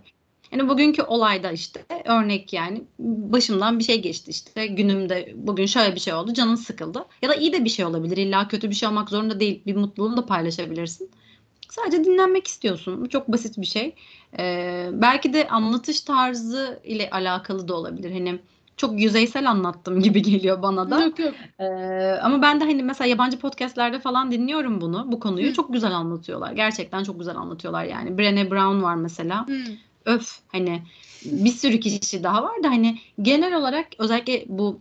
Yani 0.52 0.68
bugünkü 0.68 1.02
olayda 1.02 1.52
işte 1.52 1.84
örnek 2.04 2.52
yani 2.52 2.82
başımdan 2.98 3.78
bir 3.78 3.84
şey 3.84 4.02
geçti 4.02 4.30
işte 4.30 4.66
günümde 4.66 5.32
bugün 5.34 5.66
şöyle 5.66 5.94
bir 5.94 6.00
şey 6.00 6.14
oldu 6.14 6.34
canın 6.34 6.54
sıkıldı 6.54 7.04
ya 7.22 7.28
da 7.28 7.34
iyi 7.34 7.52
de 7.52 7.64
bir 7.64 7.70
şey 7.70 7.84
olabilir 7.84 8.16
illa 8.16 8.48
kötü 8.48 8.70
bir 8.70 8.74
şey 8.74 8.88
olmak 8.88 9.10
zorunda 9.10 9.40
değil 9.40 9.62
bir 9.66 9.76
mutluluğunu 9.76 10.16
da 10.16 10.26
paylaşabilirsin. 10.26 11.10
Sadece 11.70 12.04
dinlenmek 12.04 12.46
istiyorsun 12.46 13.04
bu 13.04 13.08
çok 13.08 13.28
basit 13.28 13.58
bir 13.58 13.66
şey. 13.66 13.94
Ee, 14.38 14.90
belki 14.92 15.32
de 15.32 15.48
anlatış 15.48 16.00
tarzı 16.00 16.80
ile 16.84 17.10
alakalı 17.10 17.68
da 17.68 17.74
olabilir 17.74 18.12
hani 18.12 18.38
çok 18.76 19.00
yüzeysel 19.00 19.50
anlattım 19.50 20.00
gibi 20.00 20.22
geliyor 20.30 20.62
bana 20.62 20.90
da. 20.90 21.02
Yok 21.02 21.18
yok. 21.18 21.34
Ee, 21.58 21.64
ama 22.22 22.42
ben 22.42 22.60
de 22.60 22.64
hani 22.64 22.82
mesela 22.82 23.08
yabancı 23.08 23.38
podcastlerde 23.38 23.98
falan 23.98 24.30
dinliyorum 24.30 24.80
bunu 24.80 25.12
bu 25.12 25.20
konuyu 25.20 25.48
Hı. 25.48 25.52
çok 25.52 25.72
güzel 25.72 25.92
anlatıyorlar 25.92 26.52
gerçekten 26.52 27.04
çok 27.04 27.18
güzel 27.18 27.36
anlatıyorlar 27.36 27.84
yani 27.84 28.10
Brené 28.10 28.50
Brown 28.50 28.82
var 28.82 28.94
mesela 28.94 29.46
Hı. 29.46 29.56
öf 30.04 30.38
hani 30.52 30.82
bir 31.24 31.50
sürü 31.50 31.80
kişi 31.80 32.22
daha 32.22 32.42
var 32.42 32.62
da 32.62 32.68
hani 32.68 32.98
genel 33.22 33.56
olarak 33.56 33.86
özellikle 33.98 34.44
bu 34.48 34.78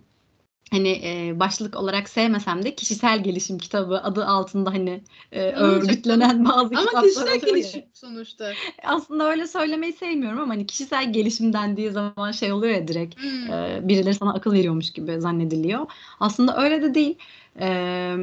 hani 0.73 1.01
e, 1.03 1.39
başlık 1.39 1.75
olarak 1.75 2.09
sevmesem 2.09 2.63
de 2.63 2.75
kişisel 2.75 3.23
gelişim 3.23 3.57
kitabı 3.57 3.97
adı 3.97 4.25
altında 4.25 4.71
hani 4.71 5.03
e, 5.31 5.41
örgütlenen 5.41 6.45
bazı 6.45 6.59
Ama 6.59 6.79
kitaplar 6.79 7.01
kişisel 7.03 7.23
oluyor 7.23 7.47
ya. 7.47 7.51
gelişim 7.51 7.83
sonuçta. 7.93 8.51
Aslında 8.83 9.29
öyle 9.29 9.47
söylemeyi 9.47 9.93
sevmiyorum 9.93 10.39
ama 10.39 10.53
hani 10.53 10.65
kişisel 10.67 11.13
gelişim 11.13 11.53
dendiği 11.53 11.91
zaman 11.91 12.31
şey 12.31 12.51
oluyor 12.51 12.73
ya 12.73 12.87
direkt 12.87 13.19
Hı. 13.19 13.53
e, 13.53 13.79
birileri 13.87 14.13
sana 14.13 14.33
akıl 14.33 14.53
veriyormuş 14.53 14.91
gibi 14.91 15.21
zannediliyor. 15.21 15.85
Aslında 16.19 16.63
öyle 16.63 16.81
de 16.81 16.93
değil. 16.95 17.17
E, 17.59 18.15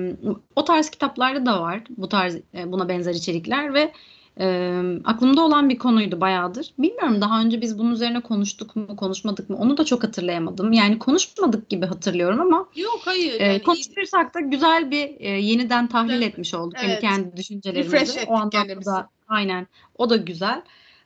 o 0.57 0.65
tarz 0.65 0.91
kitaplarda 0.91 1.47
da 1.47 1.63
var 1.63 1.83
bu 1.97 2.09
tarz 2.09 2.37
e, 2.55 2.73
buna 2.73 2.89
benzer 2.89 3.15
içerikler 3.15 3.75
ve 3.75 3.93
E, 4.41 4.81
aklımda 5.05 5.43
olan 5.43 5.69
bir 5.69 5.79
konuydu 5.79 6.21
bayağıdır. 6.21 6.73
Bilmiyorum 6.79 7.21
daha 7.21 7.41
önce 7.41 7.61
biz 7.61 7.79
bunun 7.79 7.93
üzerine 7.93 8.21
konuştuk 8.21 8.77
mu, 8.77 8.97
konuşmadık 8.97 9.51
mı? 9.51 9.57
Onu 9.57 9.77
da 9.77 9.85
çok 9.85 10.03
hatırlayamadım. 10.05 10.73
Yani 10.73 10.99
konuşmadık 10.99 11.69
gibi 11.69 11.87
hatırlıyorum 11.87 12.41
ama 12.41 12.67
Yok 12.77 13.01
hayır. 13.05 13.41
e, 13.41 13.45
Yani 13.45 13.63
konuşursak 13.63 14.35
da 14.35 14.41
güzel 14.41 14.91
bir 14.91 15.11
e, 15.19 15.29
yeniden 15.29 15.87
tahlil 15.87 16.09
Güzel. 16.13 16.27
etmiş 16.27 16.55
olduk. 16.55 16.77
Evet. 16.85 16.91
Hani 16.93 17.01
kendi 17.01 17.25
Refresh 17.27 17.37
düşüncelerimizi. 17.39 17.97
ettik 17.97 18.31
O 18.31 18.35
anlamda 18.35 18.85
da 18.85 19.09
aynen. 19.29 19.67
O 19.99 20.11
da 20.11 20.17
güzel. 20.17 20.63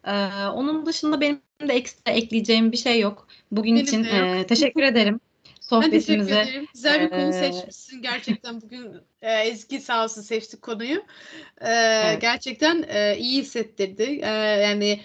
E, 0.07 0.29
onun 0.55 0.87
dışında 0.87 1.21
benim 1.21 1.41
de 1.69 1.73
ekstra 1.73 2.13
ekleyeceğim 2.13 2.73
bir 2.73 2.77
şey 2.77 3.01
yok. 3.01 3.27
Bugün 3.51 3.75
Benim 3.75 3.85
için 3.87 4.05
e, 4.05 4.47
teşekkür 4.47 4.83
ederim. 4.83 5.21
Ben 5.73 5.81
teşekkür 5.91 6.03
Sohbetimize 6.07 6.41
ederim. 6.41 6.67
Güzel 6.75 7.01
bir 7.01 7.11
konu 7.11 7.33
seçmişsin. 7.33 8.03
Gerçekten 8.03 8.61
bugün 8.61 8.93
e, 9.23 9.33
Ezgi 9.33 9.81
sağ 9.81 10.05
olsun 10.05 10.23
seçti 10.23 10.61
konuyu. 10.61 10.99
E, 11.61 11.69
Evet. 11.69 12.21
Gerçekten 12.21 12.85
e, 12.89 13.17
iyi 13.19 13.43
hissettirdi. 13.43 14.03
E, 14.23 14.29
yani 14.63 15.01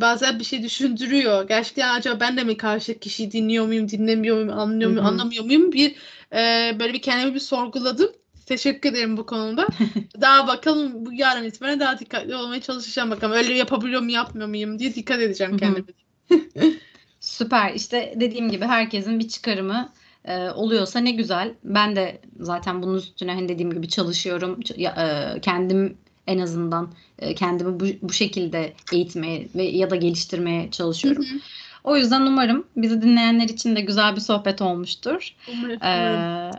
bazen 0.00 0.38
bir 0.38 0.44
şey 0.44 0.62
düşündürüyor. 0.62 1.48
Gerçekten 1.48 1.94
acaba 1.94 2.20
ben 2.20 2.36
de 2.36 2.44
mi 2.44 2.56
karşı 2.56 2.98
kişiyi 2.98 3.32
dinliyor 3.32 3.66
muyum, 3.66 3.88
dinlemiyor 3.88 4.36
muyum, 4.36 4.58
anlıyor 4.58 4.90
muyum, 4.90 5.06
anlamıyor 5.06 5.44
muyum? 5.44 5.72
Bir 5.72 5.96
e, 6.32 6.76
böyle 6.80 6.92
bir 6.92 7.02
kendimi 7.02 7.34
bir 7.34 7.40
sorguladım. 7.40 8.12
Teşekkür 8.46 8.90
ederim 8.90 9.16
bu 9.16 9.26
konuda. 9.26 9.66
Daha 10.20 10.46
bakalım 10.46 11.06
bu 11.06 11.12
yarın 11.12 11.44
itibaren 11.44 11.80
daha 11.80 11.98
dikkatli 11.98 12.36
olmaya 12.36 12.60
çalışacağım 12.60 13.10
bakalım. 13.10 13.36
Öyle 13.36 13.54
yapabiliyor 13.54 14.00
muyum, 14.00 14.14
yapmıyor 14.14 14.48
muyum 14.48 14.78
diye 14.78 14.94
dikkat 14.94 15.20
edeceğim 15.20 15.56
kendime. 15.56 15.86
Süper. 17.28 17.74
İşte 17.74 18.14
dediğim 18.16 18.50
gibi 18.50 18.64
herkesin 18.64 19.18
bir 19.18 19.28
çıkarımı 19.28 19.92
e, 20.24 20.50
oluyorsa 20.50 20.98
ne 20.98 21.10
güzel. 21.10 21.54
Ben 21.64 21.96
de 21.96 22.20
zaten 22.40 22.82
bunun 22.82 22.96
üstüne 22.96 23.34
hani 23.34 23.48
dediğim 23.48 23.72
gibi 23.72 23.88
çalışıyorum. 23.88 24.60
E, 24.78 25.40
kendim 25.40 25.96
en 26.26 26.38
azından 26.38 26.92
e, 27.18 27.34
kendimi 27.34 27.80
bu, 27.80 27.84
bu 28.02 28.12
şekilde 28.12 28.72
eğitmeye 28.92 29.48
ve 29.54 29.62
ya 29.62 29.90
da 29.90 29.96
geliştirmeye 29.96 30.70
çalışıyorum. 30.70 31.22
hı. 31.22 31.38
O 31.84 31.96
yüzden 31.96 32.20
umarım 32.20 32.64
bizi 32.76 33.02
dinleyenler 33.02 33.48
için 33.48 33.76
de 33.76 33.80
güzel 33.80 34.16
bir 34.16 34.20
sohbet 34.20 34.62
olmuştur. 34.62 35.34
Umarım. 35.52 35.82
Ee, 35.82 36.50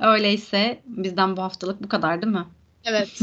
öyleyse 0.06 0.80
bizden 0.86 1.36
bu 1.36 1.42
haftalık 1.42 1.82
bu 1.82 1.88
kadar 1.88 2.22
değil 2.22 2.32
mi? 2.32 2.44
Evet. 2.86 3.08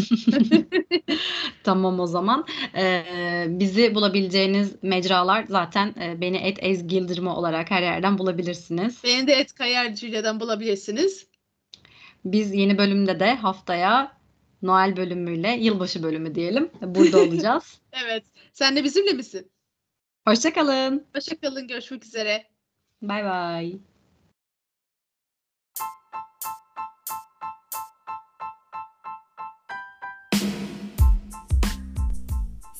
Tamam 1.63 1.99
o 1.99 2.08
zaman. 2.08 2.45
Ee, 2.78 3.45
bizi 3.47 3.95
bulabileceğiniz 3.95 4.76
mecralar 4.82 5.43
zaten 5.43 5.95
e, 6.02 6.21
beni 6.21 6.38
et 6.38 6.58
Ezgi 6.62 6.95
Yıldırımı 6.95 7.36
olarak 7.36 7.71
her 7.71 7.82
yerden 7.82 8.17
bulabilirsiniz. 8.17 9.04
Beni 9.04 9.28
de 9.28 9.34
Et 9.34 9.54
Kayar 9.56 9.95
Julia'dan 9.95 10.39
bulabilirsiniz. 10.39 11.28
Biz 12.26 12.54
yeni 12.54 12.78
bölümde 12.78 13.19
de 13.19 13.36
haftaya 13.36 14.17
Noel 14.62 14.97
bölümüyle 14.97 15.49
yılbaşı 15.49 16.04
bölümü 16.04 16.36
diyelim. 16.36 16.69
Burada 16.82 17.21
olacağız. 17.21 17.80
Evet. 18.06 18.23
Sen 18.54 18.76
de 18.76 18.84
bizimle 18.84 19.13
misin? 19.13 19.52
Hoşçakalın. 20.28 21.06
Hoşça 21.15 21.39
kalın. 21.39 21.67
Görüşmek 21.67 22.06
üzere. 22.06 22.43
Bay 23.02 23.23
bay. 23.23 23.80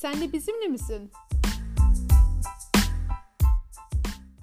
Sen 0.04 0.22
de 0.22 0.34
bizimle 0.34 0.68
misin? 0.68 1.12